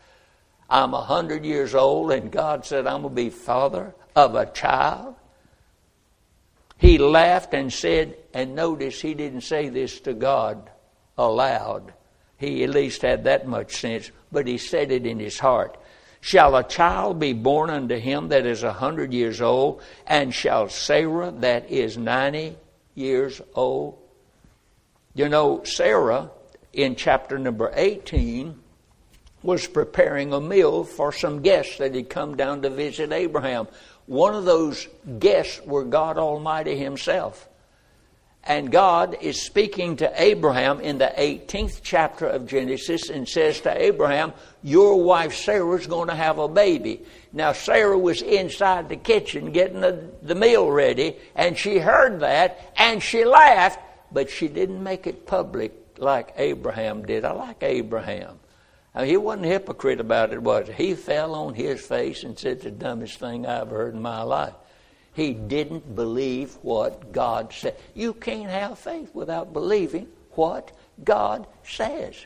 I'm 0.70 0.94
a 0.94 1.02
hundred 1.02 1.44
years 1.44 1.74
old, 1.74 2.12
and 2.12 2.30
God 2.30 2.64
said, 2.64 2.86
I'm 2.86 3.02
going 3.02 3.12
to 3.16 3.22
be 3.22 3.30
father 3.30 3.92
of 4.16 4.34
a 4.34 4.46
child. 4.46 5.14
He 6.78 6.98
laughed 6.98 7.54
and 7.54 7.72
said, 7.72 8.16
and 8.34 8.54
notice 8.54 9.00
he 9.00 9.14
didn't 9.14 9.42
say 9.42 9.68
this 9.68 10.00
to 10.00 10.14
God 10.14 10.70
aloud. 11.16 11.92
He 12.38 12.64
at 12.64 12.70
least 12.70 13.02
had 13.02 13.24
that 13.24 13.46
much 13.46 13.76
sense, 13.76 14.10
but 14.32 14.46
he 14.46 14.58
said 14.58 14.90
it 14.90 15.06
in 15.06 15.18
his 15.18 15.38
heart. 15.38 15.78
Shall 16.20 16.56
a 16.56 16.64
child 16.64 17.20
be 17.20 17.32
born 17.32 17.70
unto 17.70 17.96
him 17.96 18.28
that 18.28 18.46
is 18.46 18.62
a 18.62 18.72
hundred 18.72 19.12
years 19.12 19.40
old, 19.40 19.80
and 20.06 20.34
shall 20.34 20.68
Sarah 20.68 21.30
that 21.38 21.70
is 21.70 21.96
ninety 21.96 22.56
years 22.94 23.40
old? 23.54 23.98
You 25.14 25.28
know, 25.28 25.62
Sarah 25.64 26.30
in 26.72 26.96
chapter 26.96 27.38
number 27.38 27.72
18 27.74 28.58
was 29.42 29.66
preparing 29.66 30.32
a 30.32 30.40
meal 30.40 30.84
for 30.84 31.12
some 31.12 31.40
guests 31.40 31.78
that 31.78 31.94
had 31.94 32.10
come 32.10 32.36
down 32.36 32.62
to 32.62 32.70
visit 32.70 33.12
Abraham. 33.12 33.68
One 34.06 34.34
of 34.34 34.44
those 34.44 34.86
guests 35.18 35.60
were 35.64 35.84
God 35.84 36.16
Almighty 36.16 36.76
Himself. 36.76 37.48
And 38.44 38.70
God 38.70 39.16
is 39.20 39.42
speaking 39.42 39.96
to 39.96 40.22
Abraham 40.22 40.80
in 40.80 40.98
the 40.98 41.12
18th 41.18 41.80
chapter 41.82 42.26
of 42.26 42.46
Genesis 42.46 43.10
and 43.10 43.28
says 43.28 43.60
to 43.62 43.82
Abraham, 43.82 44.32
Your 44.62 45.02
wife 45.02 45.34
Sarah's 45.34 45.88
going 45.88 46.08
to 46.08 46.14
have 46.14 46.38
a 46.38 46.46
baby. 46.46 47.02
Now, 47.32 47.52
Sarah 47.52 47.98
was 47.98 48.22
inside 48.22 48.88
the 48.88 48.96
kitchen 48.96 49.50
getting 49.50 49.80
the, 49.80 50.10
the 50.22 50.36
meal 50.36 50.70
ready, 50.70 51.16
and 51.34 51.58
she 51.58 51.78
heard 51.78 52.20
that 52.20 52.72
and 52.76 53.02
she 53.02 53.24
laughed, 53.24 53.80
but 54.12 54.30
she 54.30 54.46
didn't 54.46 54.80
make 54.80 55.08
it 55.08 55.26
public 55.26 55.72
like 55.98 56.32
Abraham 56.36 57.04
did. 57.04 57.24
I 57.24 57.32
like 57.32 57.64
Abraham. 57.64 58.38
Now, 58.96 59.02
he 59.02 59.18
wasn't 59.18 59.44
a 59.44 59.48
hypocrite 59.50 60.00
about 60.00 60.32
it, 60.32 60.40
was 60.40 60.68
he? 60.68 60.88
He 60.88 60.94
fell 60.94 61.34
on 61.34 61.52
his 61.52 61.82
face 61.82 62.24
and 62.24 62.38
said, 62.38 62.62
The 62.62 62.70
dumbest 62.70 63.18
thing 63.18 63.44
I 63.44 63.60
ever 63.60 63.76
heard 63.76 63.94
in 63.94 64.00
my 64.00 64.22
life. 64.22 64.54
He 65.12 65.34
didn't 65.34 65.94
believe 65.94 66.54
what 66.62 67.12
God 67.12 67.52
said. 67.52 67.76
You 67.94 68.14
can't 68.14 68.48
have 68.48 68.78
faith 68.78 69.14
without 69.14 69.52
believing 69.52 70.08
what 70.30 70.72
God 71.04 71.46
says. 71.62 72.24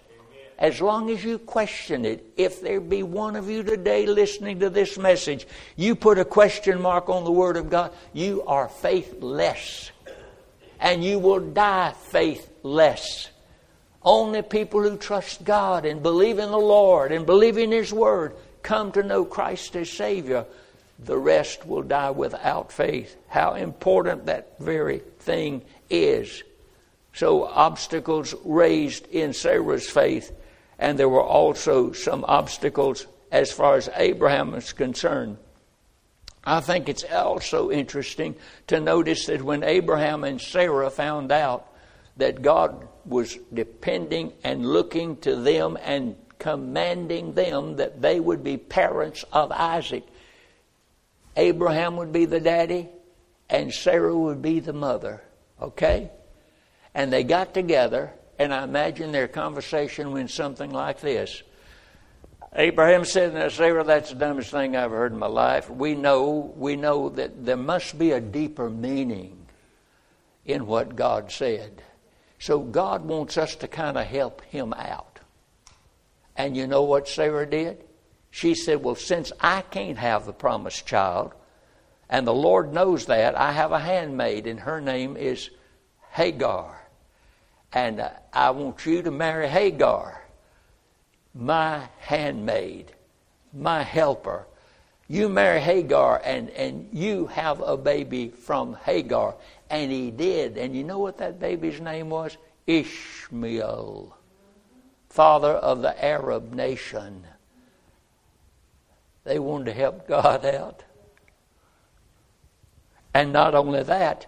As 0.60 0.80
long 0.80 1.10
as 1.10 1.24
you 1.24 1.38
question 1.38 2.04
it, 2.04 2.24
if 2.36 2.60
there 2.60 2.80
be 2.80 3.02
one 3.02 3.34
of 3.34 3.50
you 3.50 3.64
today 3.64 4.06
listening 4.06 4.60
to 4.60 4.70
this 4.70 4.96
message, 4.96 5.48
you 5.74 5.96
put 5.96 6.18
a 6.18 6.24
question 6.24 6.80
mark 6.80 7.08
on 7.08 7.24
the 7.24 7.32
Word 7.32 7.56
of 7.56 7.68
God, 7.68 7.92
you 8.12 8.44
are 8.46 8.68
faithless. 8.68 9.90
And 10.78 11.02
you 11.02 11.18
will 11.18 11.40
die 11.40 11.94
faithless. 12.10 13.30
Only 14.02 14.42
people 14.42 14.82
who 14.82 14.96
trust 14.96 15.44
God 15.44 15.84
and 15.84 16.02
believe 16.02 16.38
in 16.38 16.50
the 16.50 16.58
Lord 16.58 17.12
and 17.12 17.26
believe 17.26 17.58
in 17.58 17.72
His 17.72 17.92
Word 17.92 18.34
come 18.62 18.92
to 18.92 19.02
know 19.02 19.24
Christ 19.24 19.76
as 19.76 19.90
Savior 19.90 20.46
the 21.04 21.18
rest 21.18 21.66
will 21.66 21.82
die 21.82 22.10
without 22.10 22.72
faith. 22.72 23.16
How 23.28 23.54
important 23.54 24.26
that 24.26 24.58
very 24.58 24.98
thing 25.20 25.62
is. 25.88 26.42
So, 27.14 27.44
obstacles 27.44 28.34
raised 28.44 29.06
in 29.08 29.32
Sarah's 29.32 29.88
faith, 29.88 30.32
and 30.78 30.98
there 30.98 31.08
were 31.08 31.22
also 31.22 31.92
some 31.92 32.24
obstacles 32.28 33.06
as 33.32 33.50
far 33.50 33.76
as 33.76 33.88
Abraham 33.96 34.54
is 34.54 34.72
concerned. 34.72 35.38
I 36.44 36.60
think 36.60 36.88
it's 36.88 37.04
also 37.04 37.70
interesting 37.70 38.34
to 38.68 38.80
notice 38.80 39.26
that 39.26 39.42
when 39.42 39.62
Abraham 39.62 40.24
and 40.24 40.40
Sarah 40.40 40.90
found 40.90 41.32
out 41.32 41.66
that 42.16 42.42
God 42.42 42.88
was 43.04 43.38
depending 43.52 44.32
and 44.44 44.66
looking 44.66 45.16
to 45.18 45.36
them 45.36 45.78
and 45.82 46.16
commanding 46.38 47.34
them 47.34 47.76
that 47.76 48.00
they 48.02 48.18
would 48.18 48.42
be 48.42 48.56
parents 48.56 49.24
of 49.32 49.52
Isaac, 49.52 50.04
Abraham 51.36 51.96
would 51.96 52.12
be 52.12 52.24
the 52.24 52.40
daddy 52.40 52.88
and 53.48 53.72
Sarah 53.72 54.16
would 54.16 54.42
be 54.42 54.60
the 54.60 54.72
mother. 54.72 55.22
Okay? 55.60 56.10
And 56.94 57.12
they 57.12 57.24
got 57.24 57.54
together, 57.54 58.12
and 58.38 58.52
I 58.52 58.64
imagine 58.64 59.12
their 59.12 59.28
conversation 59.28 60.12
went 60.12 60.30
something 60.30 60.70
like 60.70 61.00
this. 61.00 61.42
Abraham 62.54 63.04
said 63.04 63.32
to 63.32 63.50
Sarah, 63.50 63.84
That's 63.84 64.10
the 64.10 64.16
dumbest 64.16 64.50
thing 64.50 64.74
I've 64.74 64.90
heard 64.90 65.12
in 65.12 65.18
my 65.18 65.28
life. 65.28 65.70
We 65.70 65.94
know, 65.94 66.52
we 66.56 66.74
know 66.74 67.10
that 67.10 67.44
there 67.44 67.56
must 67.56 67.96
be 67.98 68.10
a 68.10 68.20
deeper 68.20 68.68
meaning 68.68 69.46
in 70.44 70.66
what 70.66 70.96
God 70.96 71.30
said. 71.30 71.82
So 72.40 72.58
God 72.58 73.04
wants 73.04 73.36
us 73.36 73.54
to 73.56 73.68
kind 73.68 73.98
of 73.98 74.06
help 74.06 74.40
him 74.46 74.72
out. 74.72 75.20
And 76.36 76.56
you 76.56 76.66
know 76.66 76.82
what 76.82 77.06
Sarah 77.06 77.48
did? 77.48 77.84
She 78.30 78.54
said, 78.54 78.82
Well, 78.82 78.94
since 78.94 79.30
I 79.40 79.60
can't 79.60 79.98
have 79.98 80.24
the 80.24 80.32
promised 80.32 80.86
child, 80.86 81.34
and 82.08 82.26
the 82.26 82.34
Lord 82.34 82.72
knows 82.72 83.06
that, 83.06 83.38
I 83.38 83.52
have 83.52 83.72
a 83.72 83.78
handmaid, 83.78 84.46
and 84.46 84.58
her 84.60 84.80
name 84.80 85.18
is 85.18 85.50
Hagar. 86.12 86.80
And 87.74 88.00
uh, 88.00 88.10
I 88.32 88.50
want 88.50 88.86
you 88.86 89.02
to 89.02 89.10
marry 89.10 89.46
Hagar, 89.46 90.24
my 91.34 91.88
handmaid, 91.98 92.92
my 93.52 93.82
helper. 93.82 94.46
You 95.08 95.28
marry 95.28 95.60
Hagar, 95.60 96.22
and, 96.24 96.48
and 96.50 96.88
you 96.92 97.26
have 97.26 97.60
a 97.60 97.76
baby 97.76 98.28
from 98.28 98.78
Hagar. 98.84 99.34
And 99.70 99.90
he 99.90 100.10
did. 100.10 100.58
And 100.58 100.74
you 100.74 100.84
know 100.84 100.98
what 100.98 101.18
that 101.18 101.38
baby's 101.40 101.80
name 101.80 102.10
was? 102.10 102.36
Ishmael, 102.66 104.16
father 105.08 105.52
of 105.52 105.80
the 105.80 106.04
Arab 106.04 106.52
nation. 106.52 107.24
They 109.24 109.38
wanted 109.38 109.66
to 109.66 109.72
help 109.72 110.06
God 110.06 110.44
out. 110.44 110.82
And 113.14 113.32
not 113.32 113.54
only 113.54 113.82
that, 113.84 114.26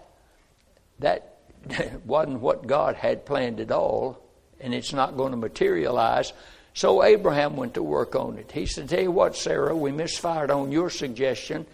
that 0.99 1.37
wasn't 2.05 2.41
what 2.41 2.67
God 2.67 2.95
had 2.95 3.25
planned 3.25 3.59
at 3.59 3.71
all, 3.71 4.19
and 4.59 4.73
it's 4.73 4.93
not 4.93 5.17
going 5.17 5.31
to 5.31 5.37
materialize. 5.37 6.33
So 6.73 7.03
Abraham 7.03 7.55
went 7.55 7.75
to 7.75 7.83
work 7.83 8.15
on 8.15 8.37
it. 8.37 8.51
He 8.51 8.65
said, 8.65 8.89
Tell 8.89 9.01
you 9.01 9.11
what, 9.11 9.35
Sarah, 9.35 9.75
we 9.75 9.91
misfired 9.91 10.51
on 10.51 10.71
your 10.71 10.89
suggestion. 10.89 11.65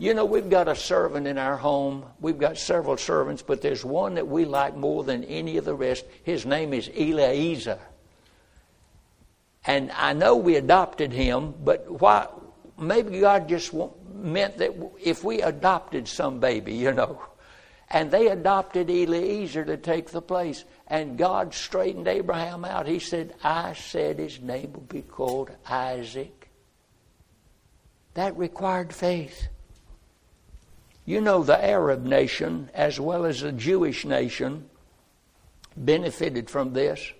You 0.00 0.14
know, 0.14 0.24
we've 0.24 0.48
got 0.48 0.68
a 0.68 0.76
servant 0.76 1.26
in 1.26 1.38
our 1.38 1.56
home. 1.56 2.04
We've 2.20 2.38
got 2.38 2.56
several 2.56 2.96
servants, 2.96 3.42
but 3.42 3.60
there's 3.60 3.84
one 3.84 4.14
that 4.14 4.28
we 4.28 4.44
like 4.44 4.76
more 4.76 5.02
than 5.02 5.24
any 5.24 5.56
of 5.56 5.64
the 5.64 5.74
rest. 5.74 6.04
His 6.22 6.46
name 6.46 6.72
is 6.72 6.88
Eliezer. 6.88 7.80
And 9.66 9.90
I 9.90 10.12
know 10.12 10.36
we 10.36 10.54
adopted 10.54 11.12
him, 11.12 11.52
but 11.64 11.90
why, 12.00 12.28
maybe 12.78 13.18
God 13.18 13.48
just 13.48 13.74
meant 14.14 14.58
that 14.58 14.72
if 15.02 15.24
we 15.24 15.42
adopted 15.42 16.06
some 16.06 16.38
baby, 16.38 16.74
you 16.74 16.92
know, 16.92 17.20
and 17.90 18.10
they 18.10 18.28
adopted 18.28 18.88
Eliezer 18.88 19.64
to 19.64 19.76
take 19.76 20.10
the 20.10 20.22
place, 20.22 20.64
and 20.86 21.18
God 21.18 21.52
straightened 21.54 22.06
Abraham 22.06 22.64
out. 22.64 22.86
He 22.86 23.00
said, 23.00 23.34
I 23.42 23.72
said 23.72 24.18
his 24.18 24.40
name 24.40 24.74
will 24.74 24.82
be 24.82 25.02
called 25.02 25.50
Isaac. 25.68 26.50
That 28.14 28.36
required 28.36 28.92
faith. 28.92 29.48
You 31.08 31.22
know, 31.22 31.42
the 31.42 31.64
Arab 31.64 32.04
nation, 32.04 32.68
as 32.74 33.00
well 33.00 33.24
as 33.24 33.40
the 33.40 33.50
Jewish 33.50 34.04
nation, 34.04 34.68
benefited 35.74 36.50
from 36.50 36.74
this. 36.74 37.14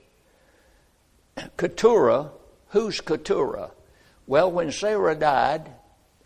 Keturah, 1.57 2.33
who's 2.68 3.01
Keturah? 3.01 3.70
Well, 4.27 4.53
when 4.53 4.72
Sarah 4.72 5.14
died, 5.14 5.70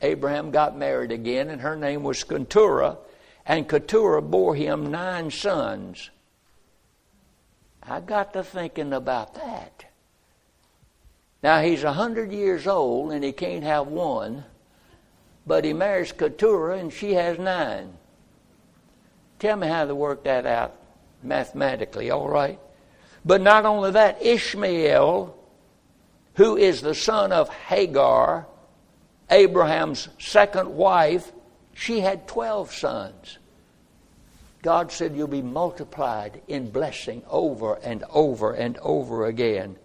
Abraham 0.01 0.51
got 0.51 0.77
married 0.77 1.13
again, 1.13 1.51
and 1.51 1.61
her 1.61 1.77
name 1.77 2.03
was 2.03 2.25
Keturah, 2.25 2.99
and 3.47 3.69
Keturah 3.69 4.23
bore 4.23 4.57
him 4.57 4.91
nine 4.91 5.31
sons. 5.31 6.11
I 7.81 8.01
got 8.01 8.33
to 8.33 8.43
thinking 8.43 8.93
about 8.93 9.37
that. 9.37 9.85
Now 11.45 11.61
he's 11.61 11.85
a 11.85 11.93
hundred 11.93 12.33
years 12.33 12.67
old 12.67 13.13
and 13.13 13.23
he 13.23 13.31
can't 13.31 13.63
have 13.63 13.87
one, 13.87 14.47
but 15.47 15.65
he 15.65 15.73
marries 15.73 16.13
Keturah 16.13 16.79
and 16.79 16.93
she 16.93 17.15
has 17.15 17.39
nine. 17.39 17.93
Tell 19.39 19.57
me 19.57 19.67
how 19.67 19.87
to 19.87 19.95
work 19.95 20.25
that 20.25 20.47
out 20.47 20.75
mathematically, 21.23 22.11
all 22.11 22.29
right? 22.29 22.59
But 23.25 23.41
not 23.41 23.65
only 23.65 23.93
that, 23.93 24.23
Ishmael 24.23 25.37
who 26.35 26.57
is 26.57 26.81
the 26.81 26.95
son 26.95 27.33
of 27.33 27.49
Hagar, 27.49 28.47
Abraham's 29.31 30.09
second 30.19 30.75
wife, 30.75 31.33
she 31.75 32.01
had 32.01 32.27
12 32.27 32.73
sons. 32.73 33.39
God 34.63 34.93
said, 34.93 35.17
You'll 35.17 35.27
be 35.27 35.43
multiplied 35.43 36.41
in 36.49 36.71
blessing 36.71 37.23
over 37.29 37.75
and 37.83 38.05
over 38.11 38.53
and 38.53 38.79
over 38.79 39.27
again. 39.27 39.77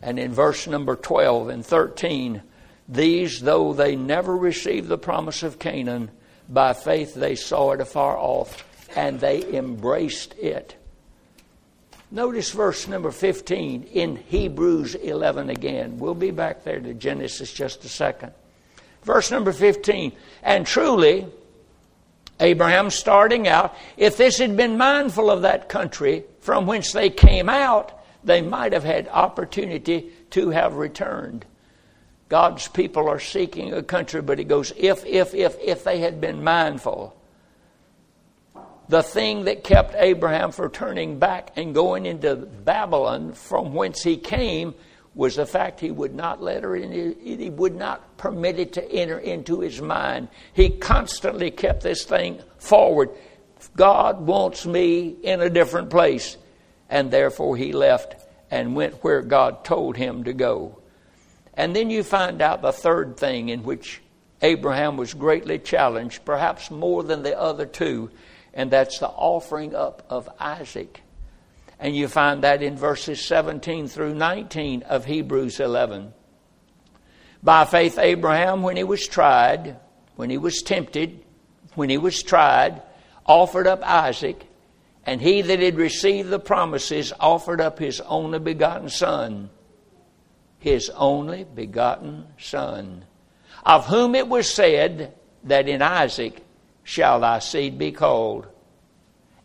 And 0.00 0.18
in 0.18 0.32
verse 0.32 0.66
number 0.66 0.96
12 0.96 1.48
and 1.48 1.64
13, 1.64 2.42
these, 2.88 3.40
though 3.40 3.72
they 3.72 3.96
never 3.96 4.36
received 4.36 4.88
the 4.88 4.98
promise 4.98 5.42
of 5.42 5.58
Canaan, 5.58 6.10
by 6.48 6.72
faith 6.72 7.14
they 7.14 7.34
saw 7.34 7.72
it 7.72 7.80
afar 7.80 8.16
off 8.16 8.64
and 8.96 9.20
they 9.20 9.42
embraced 9.56 10.34
it. 10.34 10.76
Notice 12.10 12.50
verse 12.50 12.86
number 12.88 13.10
15 13.10 13.84
in 13.84 14.16
Hebrews 14.16 14.94
11 14.96 15.48
again. 15.48 15.98
We'll 15.98 16.14
be 16.14 16.30
back 16.30 16.62
there 16.62 16.78
to 16.78 16.92
Genesis 16.92 17.50
just 17.52 17.84
a 17.86 17.88
second. 17.88 18.32
Verse 19.02 19.30
number 19.30 19.52
15. 19.52 20.12
And 20.42 20.66
truly, 20.66 21.26
Abraham 22.38 22.90
starting 22.90 23.48
out, 23.48 23.74
if 23.96 24.18
this 24.18 24.38
had 24.38 24.56
been 24.56 24.76
mindful 24.76 25.30
of 25.30 25.42
that 25.42 25.70
country 25.70 26.24
from 26.40 26.66
whence 26.66 26.92
they 26.92 27.08
came 27.08 27.48
out, 27.48 28.04
they 28.22 28.42
might 28.42 28.74
have 28.74 28.84
had 28.84 29.08
opportunity 29.08 30.12
to 30.30 30.50
have 30.50 30.74
returned. 30.74 31.46
God's 32.32 32.66
people 32.66 33.10
are 33.10 33.20
seeking 33.20 33.74
a 33.74 33.82
country, 33.82 34.22
but 34.22 34.38
he 34.38 34.44
goes, 34.44 34.72
if, 34.78 35.04
if, 35.04 35.34
if, 35.34 35.58
if 35.60 35.84
they 35.84 35.98
had 35.98 36.18
been 36.18 36.42
mindful 36.42 37.14
the 38.88 39.02
thing 39.02 39.44
that 39.44 39.64
kept 39.64 39.94
Abraham 39.96 40.52
from 40.52 40.70
turning 40.70 41.18
back 41.18 41.52
and 41.56 41.74
going 41.74 42.04
into 42.04 42.36
Babylon 42.36 43.32
from 43.32 43.72
whence 43.72 44.02
he 44.02 44.16
came 44.18 44.74
was 45.14 45.36
the 45.36 45.46
fact 45.46 45.80
he 45.80 45.90
would 45.90 46.14
not 46.14 46.42
let 46.42 46.62
her 46.62 46.74
in, 46.76 46.92
he 46.92 47.50
would 47.50 47.74
not 47.74 48.16
permit 48.16 48.58
it 48.58 48.74
to 48.74 48.92
enter 48.92 49.18
into 49.18 49.60
his 49.60 49.80
mind. 49.80 50.28
He 50.52 50.70
constantly 50.70 51.50
kept 51.50 51.82
this 51.82 52.04
thing 52.04 52.40
forward. 52.58 53.10
God 53.76 54.20
wants 54.26 54.66
me 54.66 55.16
in 55.22 55.40
a 55.40 55.50
different 55.50 55.90
place. 55.90 56.36
And 56.88 57.10
therefore 57.10 57.56
he 57.56 57.72
left 57.72 58.16
and 58.50 58.74
went 58.74 59.02
where 59.04 59.22
God 59.22 59.64
told 59.64 59.96
him 59.96 60.24
to 60.24 60.34
go. 60.34 60.81
And 61.54 61.76
then 61.76 61.90
you 61.90 62.02
find 62.02 62.40
out 62.40 62.62
the 62.62 62.72
third 62.72 63.16
thing 63.16 63.48
in 63.48 63.62
which 63.62 64.00
Abraham 64.40 64.96
was 64.96 65.14
greatly 65.14 65.58
challenged, 65.58 66.24
perhaps 66.24 66.70
more 66.70 67.02
than 67.02 67.22
the 67.22 67.38
other 67.38 67.66
two, 67.66 68.10
and 68.54 68.70
that's 68.70 68.98
the 68.98 69.08
offering 69.08 69.74
up 69.74 70.04
of 70.10 70.28
Isaac. 70.40 71.00
And 71.78 71.96
you 71.96 72.08
find 72.08 72.42
that 72.42 72.62
in 72.62 72.76
verses 72.76 73.24
17 73.24 73.88
through 73.88 74.14
19 74.14 74.82
of 74.82 75.04
Hebrews 75.04 75.60
11. 75.60 76.12
By 77.42 77.64
faith, 77.64 77.98
Abraham, 77.98 78.62
when 78.62 78.76
he 78.76 78.84
was 78.84 79.06
tried, 79.06 79.76
when 80.16 80.30
he 80.30 80.38
was 80.38 80.62
tempted, 80.62 81.24
when 81.74 81.90
he 81.90 81.98
was 81.98 82.22
tried, 82.22 82.82
offered 83.26 83.66
up 83.66 83.82
Isaac, 83.82 84.46
and 85.04 85.20
he 85.20 85.42
that 85.42 85.58
had 85.58 85.76
received 85.76 86.30
the 86.30 86.38
promises 86.38 87.12
offered 87.18 87.60
up 87.60 87.78
his 87.78 88.00
only 88.02 88.38
begotten 88.38 88.88
Son, 88.88 89.50
his 90.62 90.90
only 90.90 91.42
begotten 91.42 92.24
Son, 92.38 93.04
of 93.66 93.88
whom 93.88 94.14
it 94.14 94.28
was 94.28 94.48
said 94.48 95.12
that 95.42 95.68
in 95.68 95.82
Isaac 95.82 96.40
shall 96.84 97.18
thy 97.18 97.40
seed 97.40 97.78
be 97.78 97.90
called. 97.90 98.46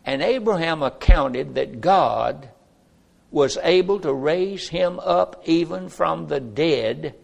And 0.06 0.22
Abraham 0.22 0.84
accounted 0.84 1.56
that 1.56 1.82
God 1.82 2.50
was 3.32 3.58
able 3.64 4.00
to 4.02 4.14
raise 4.14 4.70
him 4.70 5.00
up 5.00 5.42
even 5.46 5.90
from 5.90 6.28
the 6.28 6.40
dead, 6.40 7.16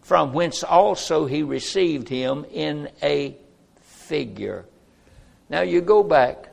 from 0.00 0.32
whence 0.32 0.62
also 0.62 1.26
he 1.26 1.42
received 1.42 2.08
him 2.08 2.46
in 2.50 2.88
a 3.02 3.36
figure. 3.82 4.64
Now 5.50 5.60
you 5.60 5.82
go 5.82 6.02
back 6.02 6.48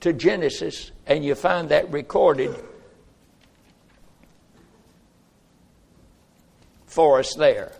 to 0.00 0.12
Genesis 0.12 0.90
and 1.06 1.24
you 1.24 1.34
find 1.34 1.70
that 1.70 1.90
recorded 1.90 2.54
for 6.88 7.20
us 7.20 7.34
there 7.34 7.72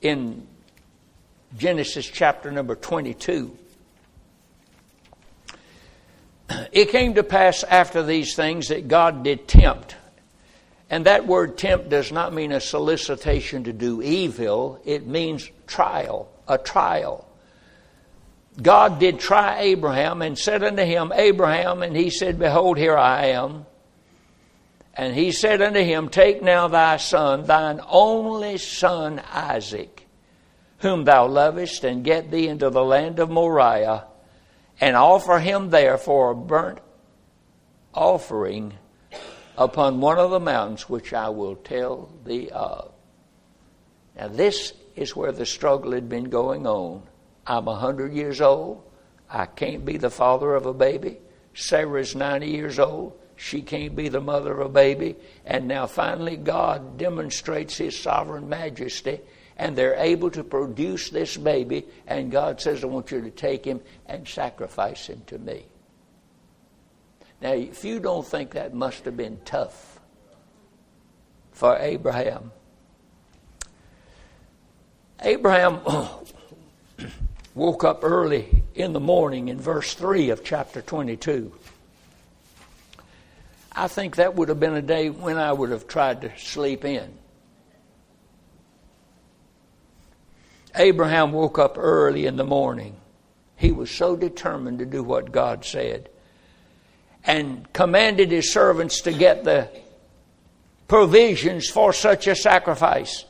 in 0.00 0.46
Genesis 1.56 2.06
chapter 2.06 2.52
number 2.52 2.76
22. 2.76 3.56
It 6.72 6.90
came 6.90 7.14
to 7.14 7.22
pass 7.22 7.64
after 7.64 8.02
these 8.02 8.34
things 8.34 8.68
that 8.68 8.88
God 8.88 9.24
did 9.24 9.48
tempt. 9.48 9.96
And 10.90 11.06
that 11.06 11.26
word 11.26 11.58
tempt 11.58 11.90
does 11.90 12.12
not 12.12 12.32
mean 12.32 12.52
a 12.52 12.60
solicitation 12.60 13.64
to 13.64 13.72
do 13.72 14.00
evil, 14.00 14.80
it 14.84 15.06
means 15.06 15.50
trial, 15.66 16.30
a 16.46 16.56
trial. 16.56 17.26
God 18.60 18.98
did 18.98 19.20
try 19.20 19.60
Abraham 19.60 20.22
and 20.22 20.38
said 20.38 20.64
unto 20.64 20.82
him, 20.82 21.12
Abraham, 21.14 21.82
and 21.82 21.94
he 21.94 22.10
said, 22.10 22.38
Behold, 22.38 22.76
here 22.78 22.96
I 22.96 23.26
am. 23.26 23.66
And 24.98 25.14
he 25.14 25.30
said 25.30 25.62
unto 25.62 25.78
him, 25.78 26.08
Take 26.08 26.42
now 26.42 26.66
thy 26.66 26.96
son, 26.96 27.44
thine 27.44 27.80
only 27.88 28.58
son 28.58 29.22
Isaac, 29.30 30.08
whom 30.78 31.04
thou 31.04 31.28
lovest, 31.28 31.84
and 31.84 32.02
get 32.02 32.32
thee 32.32 32.48
into 32.48 32.68
the 32.68 32.84
land 32.84 33.20
of 33.20 33.30
Moriah, 33.30 34.06
and 34.80 34.96
offer 34.96 35.38
him 35.38 35.70
there 35.70 35.98
for 35.98 36.32
a 36.32 36.34
burnt 36.34 36.80
offering 37.94 38.74
upon 39.56 40.00
one 40.00 40.18
of 40.18 40.32
the 40.32 40.40
mountains 40.40 40.88
which 40.88 41.12
I 41.12 41.28
will 41.28 41.54
tell 41.54 42.10
thee 42.24 42.50
of. 42.50 42.90
Now, 44.16 44.26
this 44.26 44.72
is 44.96 45.14
where 45.14 45.32
the 45.32 45.46
struggle 45.46 45.92
had 45.92 46.08
been 46.08 46.28
going 46.28 46.66
on. 46.66 47.04
I'm 47.46 47.68
a 47.68 47.72
100 47.72 48.12
years 48.12 48.40
old. 48.40 48.82
I 49.30 49.46
can't 49.46 49.84
be 49.84 49.96
the 49.96 50.10
father 50.10 50.56
of 50.56 50.66
a 50.66 50.74
baby. 50.74 51.18
Sarah's 51.54 52.16
90 52.16 52.48
years 52.48 52.80
old. 52.80 53.16
She 53.38 53.62
can't 53.62 53.94
be 53.94 54.08
the 54.08 54.20
mother 54.20 54.52
of 54.52 54.66
a 54.66 54.68
baby. 54.68 55.14
And 55.46 55.68
now 55.68 55.86
finally, 55.86 56.36
God 56.36 56.98
demonstrates 56.98 57.78
His 57.78 57.96
sovereign 57.96 58.48
majesty, 58.48 59.20
and 59.56 59.76
they're 59.76 59.94
able 59.94 60.30
to 60.32 60.42
produce 60.42 61.08
this 61.10 61.36
baby. 61.36 61.86
And 62.08 62.32
God 62.32 62.60
says, 62.60 62.82
I 62.82 62.88
want 62.88 63.12
you 63.12 63.20
to 63.20 63.30
take 63.30 63.64
him 63.64 63.80
and 64.06 64.26
sacrifice 64.26 65.06
him 65.06 65.22
to 65.28 65.38
me. 65.38 65.66
Now, 67.40 67.52
if 67.52 67.84
you 67.84 68.00
don't 68.00 68.26
think 68.26 68.50
that 68.50 68.74
must 68.74 69.04
have 69.04 69.16
been 69.16 69.38
tough 69.44 70.00
for 71.52 71.76
Abraham, 71.76 72.50
Abraham 75.20 75.80
woke 77.54 77.84
up 77.84 78.02
early 78.02 78.64
in 78.74 78.92
the 78.92 79.00
morning 79.00 79.46
in 79.46 79.60
verse 79.60 79.94
3 79.94 80.30
of 80.30 80.42
chapter 80.42 80.82
22. 80.82 81.52
I 83.78 83.86
think 83.86 84.16
that 84.16 84.34
would 84.34 84.48
have 84.48 84.58
been 84.58 84.74
a 84.74 84.82
day 84.82 85.08
when 85.08 85.38
I 85.38 85.52
would 85.52 85.70
have 85.70 85.86
tried 85.86 86.22
to 86.22 86.36
sleep 86.36 86.84
in. 86.84 87.12
Abraham 90.74 91.30
woke 91.30 91.60
up 91.60 91.78
early 91.78 92.26
in 92.26 92.34
the 92.34 92.44
morning. 92.44 92.96
He 93.54 93.70
was 93.70 93.88
so 93.88 94.16
determined 94.16 94.80
to 94.80 94.84
do 94.84 95.04
what 95.04 95.30
God 95.30 95.64
said 95.64 96.08
and 97.24 97.72
commanded 97.72 98.32
his 98.32 98.52
servants 98.52 99.02
to 99.02 99.12
get 99.12 99.44
the 99.44 99.68
provisions 100.88 101.68
for 101.68 101.92
such 101.92 102.26
a 102.26 102.34
sacrifice. 102.34 103.26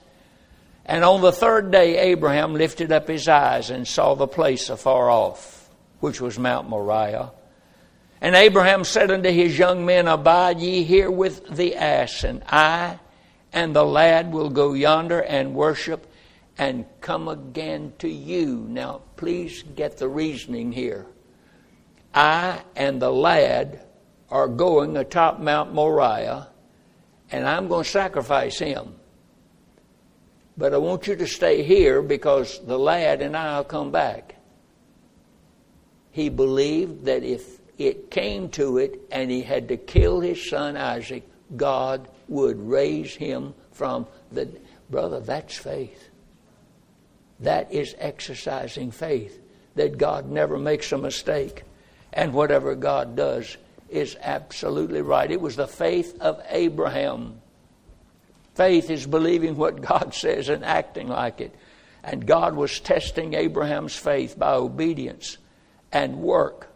And 0.87 1.05
on 1.05 1.21
the 1.21 1.33
third 1.33 1.71
day, 1.71 1.99
Abraham 1.99 2.55
lifted 2.55 2.91
up 2.91 3.07
his 3.07 3.29
eyes 3.29 3.69
and 3.69 3.87
saw 3.87 4.15
the 4.15 4.27
place 4.27 4.71
afar 4.71 5.11
off, 5.11 5.69
which 6.01 6.23
was 6.23 6.39
Mount 6.39 6.71
Moriah. 6.71 7.33
And 8.21 8.35
Abraham 8.35 8.85
said 8.85 9.11
unto 9.11 9.31
his 9.31 9.59
young 9.59 9.87
men, 9.87 10.09
Abide 10.09 10.59
ye 10.59 10.83
here 10.83 11.11
with 11.11 11.47
the 11.49 11.77
ass, 11.77 12.25
and 12.25 12.43
I 12.49 12.99
and 13.53 13.75
the 13.75 13.85
lad 13.85 14.33
will 14.33 14.51
go 14.51 14.73
yonder 14.75 15.21
and 15.21 15.55
worship 15.55 16.07
and 16.59 16.85
come 17.01 17.29
again 17.29 17.93
to 17.99 18.09
you. 18.09 18.67
Now, 18.69 19.03
please 19.17 19.63
get 19.63 19.97
the 19.97 20.09
reasoning 20.09 20.73
here. 20.73 21.07
I 22.13 22.63
and 22.75 23.01
the 23.01 23.13
lad 23.13 23.85
are 24.31 24.49
going 24.49 24.97
atop 24.97 25.39
Mount 25.39 25.73
Moriah, 25.73 26.49
and 27.31 27.47
I'm 27.47 27.69
going 27.69 27.85
to 27.85 27.91
sacrifice 27.91 28.59
him. 28.59 28.95
But 30.57 30.75
I 30.75 30.79
want 30.79 31.07
you 31.07 31.15
to 31.15 31.27
stay 31.27 31.63
here 31.63 32.03
because 32.03 32.61
the 32.67 32.79
lad 32.79 33.23
and 33.23 33.37
I 33.37 33.59
will 33.59 33.65
come 33.65 33.93
back. 33.93 34.35
He 36.11 36.29
believed 36.29 37.05
that 37.05 37.23
if 37.23 37.58
it 37.79 38.11
came 38.11 38.49
to 38.51 38.79
it 38.79 39.01
and 39.11 39.31
he 39.31 39.43
had 39.43 39.69
to 39.69 39.77
kill 39.77 40.21
his 40.21 40.49
son 40.49 40.77
Isaac, 40.77 41.29
God 41.57 42.09
would 42.29 42.61
raise 42.61 43.15
him 43.15 43.55
from 43.73 44.07
the. 44.33 44.49
Brother, 44.91 45.21
that's 45.21 45.57
faith. 45.57 46.09
That 47.41 47.71
is 47.71 47.95
exercising 47.99 48.91
faith 48.91 49.39
that 49.75 49.99
God 49.99 50.31
never 50.31 50.59
makes 50.59 50.91
a 50.93 50.99
mistake. 50.99 51.63
And 52.13 52.33
whatever 52.33 52.75
God 52.75 53.17
does 53.17 53.59
is 53.91 54.17
absolutely 54.23 55.03
right. 55.03 55.31
It 55.31 55.43
was 55.43 55.57
the 55.57 55.67
faith 55.67 56.19
of 56.21 56.43
Abraham 56.49 57.41
Faith 58.59 58.91
is 58.91 59.07
believing 59.07 59.57
what 59.57 59.81
God 59.81 60.13
says 60.15 60.49
and 60.49 60.65
acting 60.65 61.07
like 61.07 61.41
it. 61.41 61.55
And 62.03 62.27
God 62.27 62.57
was 62.57 62.81
testing 62.81 63.35
Abraham's 63.35 63.95
faith 63.95 64.37
by 64.37 64.55
obedience 64.55 65.39
and 65.93 66.17
work. 66.19 66.69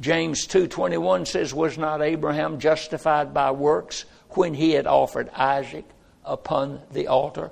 James 0.00 0.46
2:21 0.46 1.26
says 1.26 1.54
was 1.54 1.78
not 1.78 2.02
Abraham 2.02 2.58
justified 2.58 3.32
by 3.32 3.50
works 3.50 4.04
when 4.30 4.54
he 4.54 4.72
had 4.72 4.86
offered 4.86 5.30
Isaac 5.30 5.84
upon 6.24 6.82
the 6.92 7.06
altar? 7.06 7.50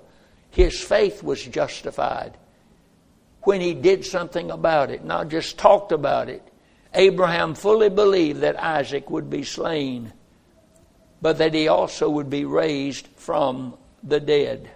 His 0.51 0.81
faith 0.81 1.23
was 1.23 1.43
justified 1.43 2.37
when 3.43 3.61
he 3.61 3.75
did 3.75 4.05
something 4.05 4.51
about 4.51 4.91
it, 4.91 5.05
not 5.05 5.29
just 5.29 5.59
talked 5.59 5.93
about 5.93 6.29
it. 6.29 6.43
Abraham 6.95 7.55
fully 7.55 7.89
believed 7.89 8.41
that 8.41 8.63
Isaac 8.63 9.11
would 9.11 9.29
be 9.29 9.43
slain 9.43 10.13
but 11.25 11.39
that 11.39 11.55
he 11.55 11.69
also 11.69 12.11
would 12.11 12.29
be 12.29 12.45
raised 12.45 13.09
from 13.17 13.75
the 14.03 14.21
dead. 14.21 14.69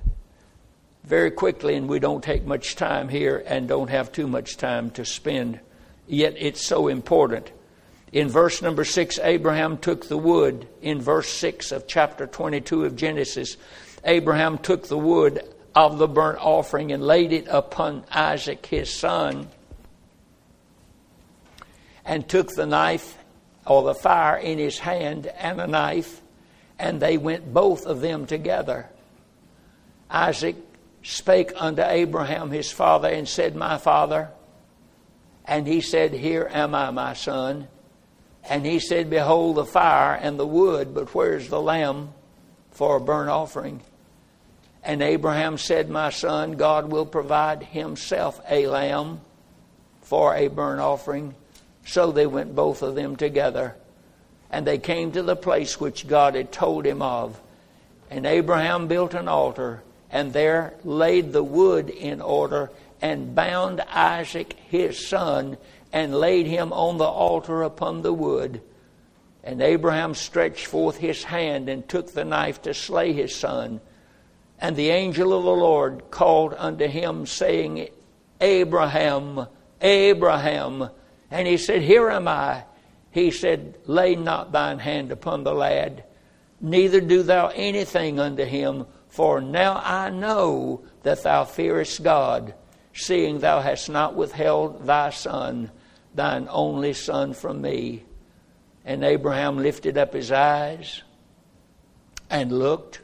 Very 1.05 1.31
quickly, 1.31 1.75
and 1.75 1.91
we 1.91 1.99
don't 1.99 2.25
take 2.25 2.47
much 2.47 2.75
time 2.75 3.11
here 3.11 3.45
and 3.47 3.69
don't 3.69 3.91
have 3.91 4.11
too 4.11 4.27
much 4.27 4.57
time 4.57 4.91
to 4.93 5.05
spend, 5.05 5.61
yet 6.07 6.35
it's 6.39 6.64
so 6.64 6.89
important. 6.89 7.53
In 8.13 8.29
verse 8.29 8.63
number 8.63 8.85
6, 8.85 9.19
Abraham 9.23 9.79
took 9.79 10.09
the 10.09 10.17
wood. 10.17 10.67
In 10.81 11.01
verse 11.01 11.29
6 11.29 11.73
of 11.73 11.87
chapter 11.87 12.27
22 12.27 12.85
of 12.85 12.97
Genesis, 12.97 13.57
Abraham 14.05 14.59
took 14.59 14.89
the 14.89 14.99
wood 14.99 15.43
of 15.75 15.99
the 15.99 16.09
burnt 16.09 16.39
offering 16.41 16.93
and 16.93 17.03
laid 17.03 17.33
it 17.33 17.47
upon 17.49 18.05
Isaac 18.11 18.65
his 18.67 18.93
son, 18.93 19.49
and 22.05 22.29
took 22.29 22.55
the 22.55 22.67
knife 22.67 23.19
or 23.67 23.83
the 23.83 23.95
fire 23.95 24.37
in 24.37 24.59
his 24.59 24.79
hand 24.79 25.27
and 25.27 25.61
a 25.61 25.67
knife 25.67 26.23
and 26.79 27.01
they 27.01 27.17
went 27.17 27.53
both 27.53 27.87
of 27.87 28.01
them 28.01 28.27
together. 28.27 28.89
Isaac 30.11 30.57
spake 31.03 31.53
unto 31.57 31.83
Abraham 31.83 32.51
his 32.51 32.71
father 32.71 33.09
and 33.09 33.29
said, 33.29 33.57
My 33.57 33.79
father. 33.79 34.31
And 35.45 35.67
he 35.67 35.81
said, 35.81 36.13
Here 36.13 36.49
am 36.53 36.75
I, 36.75 36.91
my 36.91 37.15
son. 37.15 37.69
And 38.49 38.64
he 38.64 38.78
said, 38.78 39.11
Behold 39.11 39.57
the 39.57 39.64
fire 39.64 40.14
and 40.14 40.38
the 40.38 40.46
wood, 40.46 40.94
but 40.94 41.14
where's 41.14 41.49
the 41.49 41.61
lamb 41.61 42.11
for 42.70 42.96
a 42.96 43.01
burnt 43.01 43.28
offering? 43.28 43.80
And 44.82 45.03
Abraham 45.03 45.59
said, 45.59 45.90
My 45.90 46.11
son, 46.11 46.53
God 46.53 46.90
will 46.90 47.05
provide 47.05 47.62
himself 47.62 48.40
a 48.49 48.66
lamb 48.66 49.20
for 50.03 50.34
a 50.34 50.49
burnt 50.49 50.80
offering. 50.80 51.34
So 51.84 52.12
they 52.12 52.26
went 52.26 52.55
both 52.55 52.82
of 52.82 52.94
them 52.94 53.16
together. 53.16 53.76
And 54.51 54.66
they 54.66 54.78
came 54.78 55.12
to 55.12 55.22
the 55.22 55.36
place 55.36 55.78
which 55.78 56.09
God 56.09 56.34
had 56.34 56.51
told 56.51 56.86
him 56.86 57.03
of. 57.03 57.38
And 58.11 58.24
Abraham 58.24 58.88
built 58.88 59.12
an 59.12 59.28
altar, 59.28 59.82
and 60.11 60.32
there 60.32 60.72
laid 60.84 61.32
the 61.32 61.44
wood 61.44 61.90
in 61.90 62.22
order, 62.22 62.70
and 63.03 63.34
bound 63.34 63.82
Isaac 63.82 64.55
his 64.68 65.07
son, 65.07 65.59
and 65.93 66.14
laid 66.14 66.47
him 66.47 66.72
on 66.72 66.99
the 66.99 67.05
altar 67.05 67.62
upon 67.62 68.03
the 68.03 68.12
wood. 68.12 68.61
And 69.43 69.62
Abraham 69.62 70.14
stretched 70.14 70.66
forth 70.66 70.99
his 70.99 71.24
hand 71.24 71.68
and 71.68 71.89
took 71.89 72.12
the 72.12 72.24
knife 72.24 72.62
to 72.62 72.74
slay 72.74 73.12
his 73.12 73.34
son. 73.34 73.80
And 74.59 74.76
the 74.76 74.91
angel 74.91 75.32
of 75.32 75.45
the 75.45 75.51
Lord 75.51 76.11
called 76.11 76.55
unto 76.57 76.86
him, 76.86 77.24
saying, 77.26 77.89
Abraham, 78.41 79.47
Abraham. 79.80 80.91
And 81.30 81.47
he 81.47 81.57
said, 81.57 81.82
Here 81.82 82.11
am 82.11 82.28
I. 82.28 82.64
He 83.11 83.30
said, 83.30 83.78
Lay 83.86 84.16
not 84.16 84.53
thine 84.53 84.78
hand 84.78 85.12
upon 85.12 85.45
the 85.45 85.55
lad, 85.55 86.05
neither 86.61 87.01
do 87.01 87.22
thou 87.22 87.49
anything 87.49 88.20
unto 88.20 88.45
him, 88.45 88.86
for 89.09 89.41
now 89.41 89.80
I 89.82 90.11
know 90.11 90.82
that 91.03 91.22
thou 91.22 91.45
fearest 91.45 92.03
God, 92.03 92.55
seeing 92.99 93.38
thou 93.38 93.61
hast 93.61 93.88
not 93.88 94.14
withheld 94.14 94.86
thy 94.86 95.11
son, 95.11 95.70
thine 96.14 96.49
only 96.51 96.92
son, 96.92 97.32
from 97.32 97.61
me. 97.61 98.05
And 98.84 99.05
Abraham 99.05 99.59
lifted 99.59 99.96
up 99.96 100.12
his 100.12 100.32
eyes 100.32 101.03
and 102.30 102.53
looked 102.53 103.01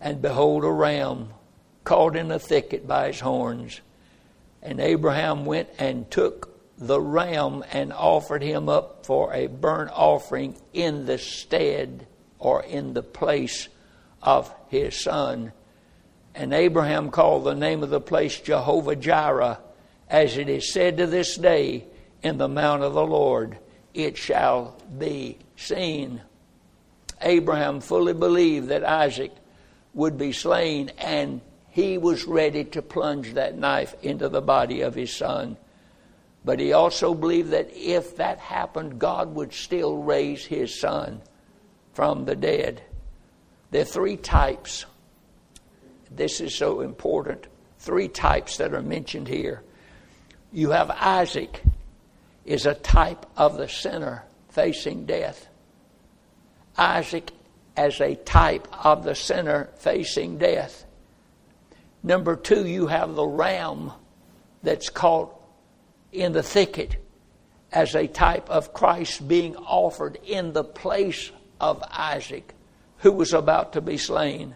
and 0.00 0.22
behold, 0.22 0.64
a 0.64 0.70
ram 0.70 1.28
caught 1.84 2.16
in 2.16 2.30
a 2.30 2.38
thicket 2.38 2.86
by 2.86 3.08
his 3.08 3.20
horns. 3.20 3.80
And 4.62 4.80
Abraham 4.80 5.44
went 5.44 5.68
and 5.78 6.10
took 6.10 6.48
the 6.78 7.00
ram 7.00 7.62
and 7.72 7.92
offered 7.92 8.42
him 8.42 8.68
up 8.68 9.04
for 9.04 9.34
a 9.34 9.46
burnt 9.46 9.90
offering 9.92 10.56
in 10.72 11.04
the 11.04 11.18
stead 11.18 12.06
or 12.38 12.62
in 12.62 12.94
the 12.94 13.02
place 13.02 13.68
of 14.22 14.54
his 14.68 14.98
son. 14.98 15.52
And 16.34 16.54
Abraham 16.54 17.10
called 17.10 17.44
the 17.44 17.54
name 17.54 17.82
of 17.82 17.90
the 17.90 18.00
place 18.00 18.40
Jehovah 18.40 18.96
Jireh, 18.96 19.58
as 20.08 20.36
it 20.36 20.48
is 20.48 20.72
said 20.72 20.96
to 20.98 21.06
this 21.06 21.36
day, 21.36 21.84
in 22.22 22.38
the 22.38 22.48
mount 22.48 22.82
of 22.82 22.94
the 22.94 23.06
Lord 23.06 23.58
it 23.94 24.16
shall 24.16 24.76
be 24.98 25.38
seen. 25.56 26.20
Abraham 27.20 27.80
fully 27.80 28.14
believed 28.14 28.68
that 28.68 28.84
Isaac 28.84 29.32
would 29.94 30.16
be 30.16 30.32
slain, 30.32 30.90
and 30.98 31.40
he 31.70 31.98
was 31.98 32.24
ready 32.24 32.64
to 32.64 32.82
plunge 32.82 33.34
that 33.34 33.58
knife 33.58 33.94
into 34.02 34.28
the 34.28 34.40
body 34.40 34.80
of 34.82 34.94
his 34.94 35.14
son. 35.14 35.56
But 36.44 36.58
he 36.58 36.72
also 36.72 37.14
believed 37.14 37.50
that 37.50 37.70
if 37.74 38.16
that 38.16 38.38
happened, 38.38 38.98
God 38.98 39.34
would 39.34 39.52
still 39.52 39.96
raise 39.96 40.44
his 40.46 40.78
son 40.78 41.20
from 41.92 42.24
the 42.24 42.36
dead. 42.36 42.82
There 43.70 43.82
are 43.82 43.84
three 43.84 44.16
types. 44.16 44.86
This 46.10 46.40
is 46.40 46.54
so 46.54 46.80
important. 46.80 47.46
Three 47.78 48.08
types 48.08 48.56
that 48.58 48.74
are 48.74 48.82
mentioned 48.82 49.28
here. 49.28 49.62
You 50.52 50.70
have 50.70 50.90
Isaac 50.90 51.62
is 52.44 52.66
a 52.66 52.74
type 52.74 53.26
of 53.36 53.56
the 53.56 53.68
sinner 53.68 54.24
facing 54.48 55.06
death. 55.06 55.48
Isaac 56.76 57.30
as 57.76 58.00
a 58.00 58.16
type 58.16 58.66
of 58.84 59.04
the 59.04 59.14
sinner 59.14 59.70
facing 59.76 60.38
death. 60.38 60.84
Number 62.02 62.36
two, 62.36 62.66
you 62.66 62.86
have 62.88 63.14
the 63.14 63.26
ram 63.26 63.92
that's 64.62 64.88
caught 64.88 65.34
in 66.12 66.32
the 66.32 66.42
thicket 66.42 66.96
as 67.72 67.94
a 67.94 68.06
type 68.06 68.50
of 68.50 68.72
Christ 68.72 69.26
being 69.28 69.56
offered 69.56 70.18
in 70.24 70.52
the 70.52 70.64
place 70.64 71.30
of 71.60 71.82
Isaac, 71.90 72.54
who 72.98 73.12
was 73.12 73.32
about 73.32 73.74
to 73.74 73.80
be 73.80 73.96
slain. 73.96 74.54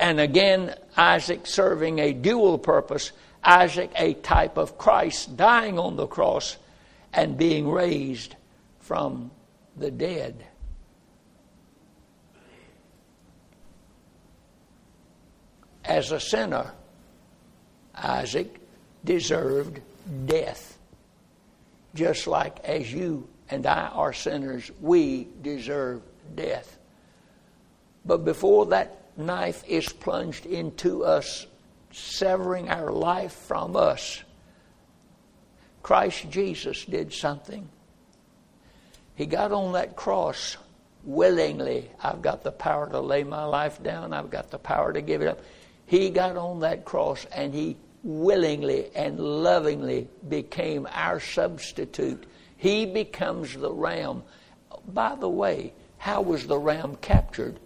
And 0.00 0.18
again, 0.18 0.74
Isaac 0.96 1.46
serving 1.46 2.00
a 2.00 2.12
dual 2.12 2.58
purpose. 2.58 3.12
Isaac, 3.44 3.92
a 3.96 4.14
type 4.14 4.56
of 4.56 4.76
Christ 4.78 5.36
dying 5.36 5.78
on 5.78 5.96
the 5.96 6.06
cross 6.06 6.56
and 7.12 7.36
being 7.38 7.70
raised 7.70 8.34
from 8.80 9.30
the 9.76 9.90
dead. 9.90 10.44
as 15.90 16.12
a 16.12 16.20
sinner, 16.20 16.70
Isaac 17.96 18.60
deserved 19.04 19.80
death. 20.24 20.78
Just 21.94 22.28
like 22.28 22.64
as 22.64 22.92
you 22.92 23.28
and 23.50 23.66
I 23.66 23.88
are 23.88 24.12
sinners, 24.12 24.70
we 24.80 25.26
deserve 25.42 26.02
death. 26.36 26.78
But 28.04 28.24
before 28.24 28.66
that 28.66 28.99
knife 29.26 29.62
is 29.68 29.88
plunged 29.88 30.46
into 30.46 31.04
us, 31.04 31.46
severing 31.92 32.68
our 32.68 32.90
life 32.90 33.32
from 33.32 33.76
us, 33.76 34.22
Christ 35.82 36.30
Jesus 36.30 36.84
did 36.84 37.12
something. 37.12 37.68
He 39.14 39.26
got 39.26 39.52
on 39.52 39.72
that 39.72 39.96
cross 39.96 40.56
willingly. 41.04 41.90
I've 42.02 42.22
got 42.22 42.42
the 42.42 42.52
power 42.52 42.88
to 42.90 43.00
lay 43.00 43.24
my 43.24 43.44
life 43.44 43.82
down, 43.82 44.12
I've 44.12 44.30
got 44.30 44.50
the 44.50 44.58
power 44.58 44.92
to 44.92 45.00
give 45.00 45.22
it 45.22 45.28
up. 45.28 45.40
He 45.86 46.10
got 46.10 46.36
on 46.36 46.60
that 46.60 46.84
cross 46.84 47.26
and 47.32 47.52
he 47.52 47.76
willingly 48.02 48.90
and 48.94 49.18
lovingly 49.18 50.08
became 50.28 50.86
our 50.92 51.20
substitute. 51.20 52.24
He 52.56 52.86
becomes 52.86 53.56
the 53.56 53.72
ram. 53.72 54.22
By 54.88 55.16
the 55.16 55.28
way, 55.28 55.72
how 55.98 56.22
was 56.22 56.46
the 56.46 56.58
ram 56.58 56.96
captured? 56.96 57.58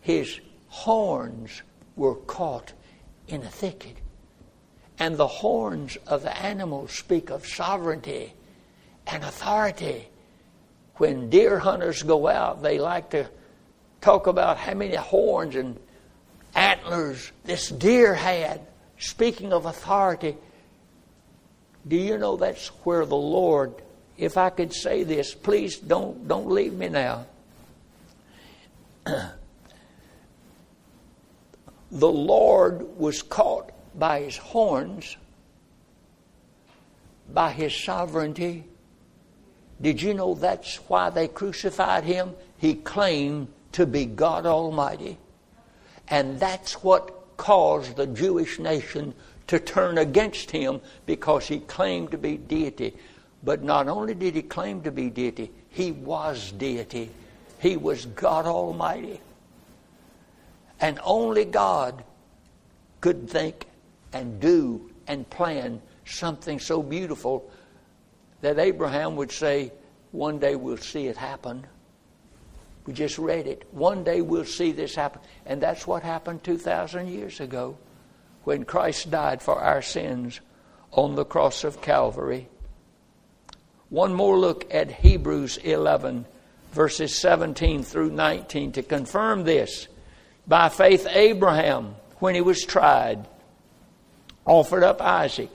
His 0.00 0.40
horns 0.68 1.62
were 1.96 2.14
caught 2.14 2.72
in 3.28 3.42
a 3.42 3.48
thicket. 3.48 3.96
And 4.98 5.16
the 5.16 5.26
horns 5.26 5.96
of 6.06 6.22
the 6.22 6.36
animal 6.38 6.88
speak 6.88 7.30
of 7.30 7.46
sovereignty 7.46 8.32
and 9.06 9.22
authority. 9.22 10.08
When 10.96 11.28
deer 11.28 11.58
hunters 11.58 12.02
go 12.02 12.26
out, 12.26 12.62
they 12.62 12.78
like 12.78 13.10
to 13.10 13.28
talk 14.00 14.26
about 14.26 14.56
how 14.56 14.74
many 14.74 14.94
horns 14.94 15.56
and 15.56 15.78
antlers 16.54 17.30
this 17.44 17.68
deer 17.68 18.14
had. 18.14 18.62
Speaking 18.98 19.52
of 19.52 19.66
authority, 19.66 20.36
do 21.86 21.96
you 21.96 22.16
know 22.18 22.36
that's 22.36 22.68
where 22.84 23.04
the 23.04 23.16
Lord, 23.16 23.74
if 24.16 24.38
I 24.38 24.50
could 24.50 24.72
say 24.72 25.04
this, 25.04 25.34
please 25.34 25.76
don't, 25.76 26.26
don't 26.26 26.48
leave 26.48 26.72
me 26.72 26.88
now. 26.88 27.26
the 31.90 32.10
Lord 32.10 32.98
was 32.98 33.22
caught 33.22 33.72
by 33.98 34.20
his 34.20 34.36
horns, 34.36 35.16
by 37.32 37.52
his 37.52 37.74
sovereignty. 37.74 38.64
Did 39.80 40.00
you 40.00 40.14
know 40.14 40.34
that's 40.34 40.76
why 40.88 41.10
they 41.10 41.28
crucified 41.28 42.04
him? 42.04 42.34
He 42.58 42.74
claimed 42.74 43.48
to 43.72 43.86
be 43.86 44.06
God 44.06 44.46
Almighty. 44.46 45.18
And 46.08 46.40
that's 46.40 46.82
what 46.82 47.36
caused 47.36 47.96
the 47.96 48.06
Jewish 48.06 48.58
nation 48.58 49.14
to 49.48 49.58
turn 49.58 49.98
against 49.98 50.50
him 50.50 50.80
because 51.04 51.46
he 51.46 51.60
claimed 51.60 52.10
to 52.12 52.18
be 52.18 52.36
deity. 52.36 52.94
But 53.44 53.62
not 53.62 53.88
only 53.88 54.14
did 54.14 54.34
he 54.34 54.42
claim 54.42 54.82
to 54.82 54.90
be 54.90 55.10
deity, 55.10 55.50
he 55.68 55.92
was 55.92 56.52
deity. 56.52 57.10
He 57.58 57.76
was 57.76 58.06
God 58.06 58.46
Almighty. 58.46 59.20
And 60.80 60.98
only 61.04 61.44
God 61.44 62.04
could 63.00 63.28
think 63.28 63.66
and 64.12 64.40
do 64.40 64.90
and 65.06 65.28
plan 65.30 65.80
something 66.04 66.58
so 66.58 66.82
beautiful 66.82 67.50
that 68.40 68.58
Abraham 68.58 69.16
would 69.16 69.32
say, 69.32 69.72
One 70.12 70.38
day 70.38 70.56
we'll 70.56 70.76
see 70.76 71.06
it 71.06 71.16
happen. 71.16 71.66
We 72.86 72.92
just 72.92 73.18
read 73.18 73.46
it. 73.46 73.64
One 73.72 74.04
day 74.04 74.20
we'll 74.20 74.44
see 74.44 74.72
this 74.72 74.94
happen. 74.94 75.20
And 75.44 75.60
that's 75.60 75.86
what 75.86 76.02
happened 76.02 76.44
2,000 76.44 77.08
years 77.08 77.40
ago 77.40 77.76
when 78.44 78.64
Christ 78.64 79.10
died 79.10 79.42
for 79.42 79.60
our 79.60 79.82
sins 79.82 80.40
on 80.92 81.16
the 81.16 81.24
cross 81.24 81.64
of 81.64 81.82
Calvary. 81.82 82.48
One 83.88 84.14
more 84.14 84.38
look 84.38 84.72
at 84.72 84.90
Hebrews 84.90 85.58
11, 85.58 86.26
verses 86.72 87.14
17 87.14 87.82
through 87.82 88.10
19 88.10 88.72
to 88.72 88.82
confirm 88.82 89.44
this. 89.44 89.88
By 90.46 90.68
faith, 90.68 91.06
Abraham, 91.10 91.96
when 92.18 92.34
he 92.34 92.40
was 92.40 92.64
tried, 92.64 93.26
offered 94.44 94.84
up 94.84 95.02
Isaac. 95.02 95.50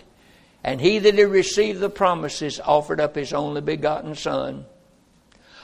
And 0.64 0.80
he 0.80 1.00
that 1.00 1.16
had 1.16 1.30
received 1.30 1.80
the 1.80 1.90
promises 1.90 2.60
offered 2.60 3.00
up 3.00 3.16
his 3.16 3.34
only 3.34 3.62
begotten 3.62 4.16
Son, 4.16 4.66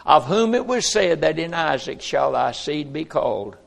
of 0.06 0.26
whom 0.26 0.56
it 0.56 0.66
was 0.66 0.92
said 0.92 1.22
that 1.22 1.38
in 1.38 1.54
Isaac 1.54 2.02
shall 2.02 2.32
thy 2.32 2.52
seed 2.52 2.94
be 2.94 3.06
called, 3.06 3.58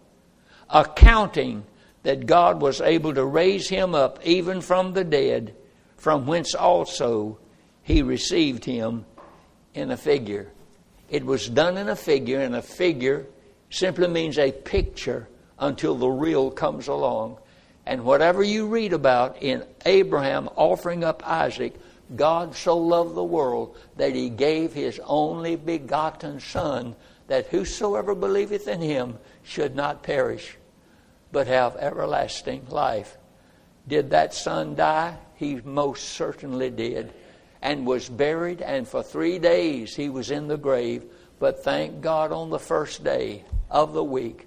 accounting 0.68 1.64
that 2.02 2.26
God 2.26 2.61
was 2.61 2.80
able 2.80 3.14
to 3.14 3.24
raise 3.24 3.68
him 3.68 3.94
up 3.94 4.18
even 4.24 4.61
from 4.61 4.94
the 4.94 5.04
dead, 5.04 5.54
from 5.96 6.26
whence 6.26 6.54
also 6.54 7.38
he 7.82 8.02
received 8.02 8.64
him 8.64 9.04
in 9.74 9.90
a 9.90 9.96
figure. 9.96 10.50
It 11.11 11.24
was 11.24 11.48
done 11.48 11.76
in 11.76 11.88
a 11.88 11.96
figure, 11.96 12.40
and 12.40 12.56
a 12.56 12.62
figure 12.62 13.26
simply 13.68 14.08
means 14.08 14.38
a 14.38 14.50
picture 14.50 15.28
until 15.61 15.94
the 15.94 16.08
real 16.08 16.50
comes 16.50 16.88
along. 16.88 17.38
And 17.86 18.04
whatever 18.04 18.42
you 18.42 18.66
read 18.66 18.92
about 18.92 19.42
in 19.42 19.64
Abraham 19.86 20.48
offering 20.56 21.04
up 21.04 21.22
Isaac, 21.26 21.74
God 22.16 22.56
so 22.56 22.76
loved 22.76 23.14
the 23.14 23.22
world 23.22 23.76
that 23.96 24.14
he 24.14 24.30
gave 24.30 24.72
his 24.72 25.00
only 25.04 25.54
begotten 25.54 26.40
Son, 26.40 26.96
that 27.28 27.46
whosoever 27.46 28.14
believeth 28.14 28.66
in 28.66 28.80
him 28.80 29.18
should 29.44 29.76
not 29.76 30.02
perish, 30.02 30.56
but 31.30 31.46
have 31.46 31.76
everlasting 31.76 32.66
life. 32.68 33.16
Did 33.86 34.11
that 34.11 34.34
Son 34.34 34.74
die? 34.74 35.16
He 35.36 35.61
most 35.64 36.11
certainly 36.11 36.70
did. 36.70 37.12
And 37.62 37.86
was 37.86 38.08
buried, 38.08 38.62
and 38.62 38.88
for 38.88 39.02
three 39.02 39.38
days 39.38 39.94
he 39.94 40.08
was 40.08 40.30
in 40.30 40.48
the 40.48 40.56
grave. 40.56 41.04
But 41.38 41.62
thank 41.62 42.00
God 42.00 42.32
on 42.32 42.50
the 42.50 42.58
first 42.58 43.04
day 43.04 43.44
of 43.70 43.92
the 43.92 44.04
week, 44.04 44.46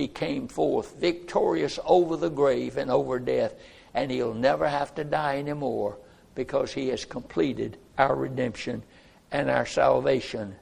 he 0.00 0.08
came 0.08 0.48
forth 0.48 0.96
victorious 0.98 1.78
over 1.84 2.16
the 2.16 2.30
grave 2.30 2.76
and 2.76 2.90
over 2.90 3.18
death, 3.18 3.54
and 3.94 4.10
he'll 4.10 4.34
never 4.34 4.68
have 4.68 4.94
to 4.94 5.04
die 5.04 5.38
anymore 5.38 5.98
because 6.34 6.72
he 6.72 6.88
has 6.88 7.04
completed 7.04 7.76
our 7.98 8.14
redemption 8.14 8.82
and 9.30 9.50
our 9.50 9.66
salvation. 9.66 10.56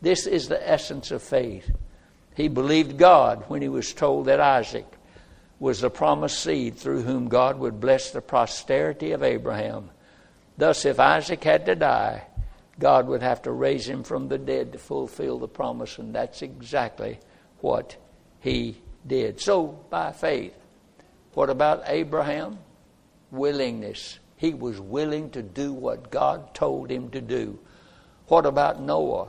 This 0.00 0.26
is 0.26 0.48
the 0.48 0.68
essence 0.68 1.10
of 1.10 1.22
faith. 1.22 1.70
He 2.34 2.48
believed 2.48 2.98
God 2.98 3.44
when 3.48 3.62
he 3.62 3.68
was 3.68 3.92
told 3.92 4.26
that 4.26 4.40
Isaac 4.40 4.86
was 5.60 5.80
the 5.80 5.90
promised 5.90 6.40
seed 6.40 6.76
through 6.76 7.02
whom 7.02 7.28
God 7.28 7.58
would 7.58 7.78
bless 7.78 8.10
the 8.10 8.20
posterity 8.20 9.12
of 9.12 9.22
Abraham. 9.22 9.90
Thus, 10.58 10.84
if 10.84 10.98
Isaac 10.98 11.44
had 11.44 11.66
to 11.66 11.76
die, 11.76 12.26
God 12.78 13.06
would 13.06 13.22
have 13.22 13.42
to 13.42 13.52
raise 13.52 13.88
him 13.88 14.02
from 14.02 14.28
the 14.28 14.38
dead 14.38 14.72
to 14.72 14.78
fulfill 14.78 15.38
the 15.38 15.46
promise, 15.46 15.98
and 15.98 16.14
that's 16.14 16.42
exactly 16.42 17.20
what 17.60 17.96
he 18.42 18.76
did. 19.06 19.40
So, 19.40 19.68
by 19.88 20.12
faith. 20.12 20.54
What 21.34 21.48
about 21.48 21.84
Abraham? 21.86 22.58
Willingness. 23.30 24.18
He 24.36 24.52
was 24.52 24.80
willing 24.80 25.30
to 25.30 25.42
do 25.42 25.72
what 25.72 26.10
God 26.10 26.52
told 26.52 26.90
him 26.90 27.08
to 27.10 27.20
do. 27.20 27.58
What 28.26 28.44
about 28.44 28.80
Noah? 28.80 29.28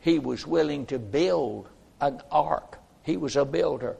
He 0.00 0.18
was 0.18 0.46
willing 0.46 0.86
to 0.86 0.98
build 0.98 1.68
an 2.00 2.20
ark. 2.30 2.78
He 3.02 3.16
was 3.16 3.34
a 3.36 3.44
builder. 3.44 3.96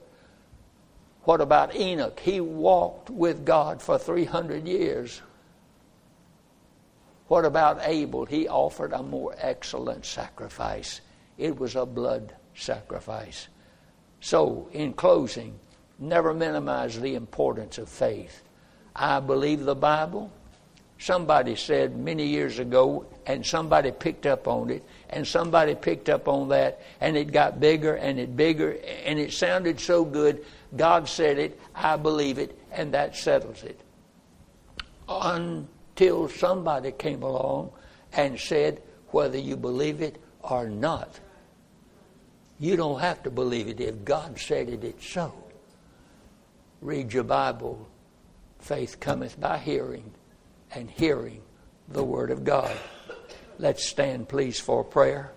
What 1.23 1.41
about 1.41 1.75
Enoch? 1.75 2.19
He 2.19 2.39
walked 2.39 3.09
with 3.09 3.43
God 3.43 3.81
for 3.81 3.97
300 3.97 4.67
years. 4.67 5.21
What 7.27 7.45
about 7.45 7.79
Abel? 7.83 8.25
He 8.25 8.47
offered 8.47 8.93
a 8.93 9.01
more 9.01 9.33
excellent 9.37 10.05
sacrifice. 10.05 11.01
It 11.37 11.59
was 11.59 11.75
a 11.75 11.85
blood 11.85 12.35
sacrifice. 12.53 13.47
So, 14.21 14.69
in 14.71 14.93
closing, 14.93 15.59
never 15.99 16.33
minimize 16.33 16.99
the 16.99 17.15
importance 17.15 17.77
of 17.77 17.89
faith. 17.89 18.43
I 18.95 19.19
believe 19.19 19.65
the 19.65 19.75
Bible. 19.75 20.31
Somebody 20.99 21.55
said 21.55 21.97
many 21.97 22.27
years 22.27 22.59
ago, 22.59 23.07
and 23.25 23.43
somebody 23.43 23.91
picked 23.91 24.27
up 24.27 24.47
on 24.47 24.69
it, 24.69 24.83
and 25.09 25.27
somebody 25.27 25.73
picked 25.73 26.09
up 26.09 26.27
on 26.27 26.49
that, 26.49 26.81
and 27.01 27.17
it 27.17 27.31
got 27.31 27.59
bigger 27.59 27.95
and 27.95 28.19
it 28.19 28.37
bigger, 28.37 28.77
and 29.03 29.17
it 29.17 29.33
sounded 29.33 29.79
so 29.79 30.05
good. 30.05 30.45
God 30.75 31.09
said 31.09 31.39
it, 31.39 31.59
I 31.73 31.97
believe 31.97 32.37
it, 32.37 32.55
and 32.71 32.93
that 32.93 33.15
settles 33.15 33.63
it. 33.63 33.79
Until 35.09 36.29
somebody 36.29 36.91
came 36.91 37.23
along 37.23 37.71
and 38.13 38.39
said, 38.39 38.83
whether 39.07 39.39
you 39.39 39.57
believe 39.57 40.01
it 40.01 40.21
or 40.43 40.69
not, 40.69 41.19
you 42.61 42.77
don't 42.77 42.99
have 42.99 43.23
to 43.23 43.31
believe 43.31 43.67
it. 43.67 43.81
If 43.81 44.05
God 44.05 44.39
said 44.39 44.69
it, 44.69 44.83
it's 44.83 45.09
so. 45.09 45.33
Read 46.79 47.11
your 47.11 47.23
Bible. 47.23 47.89
Faith 48.59 48.99
cometh 48.99 49.39
by 49.39 49.57
hearing, 49.57 50.11
and 50.71 50.87
hearing 50.89 51.41
the 51.89 52.03
Word 52.03 52.29
of 52.29 52.43
God. 52.43 52.77
Let's 53.57 53.83
stand, 53.83 54.29
please, 54.29 54.59
for 54.59 54.83
prayer. 54.83 55.33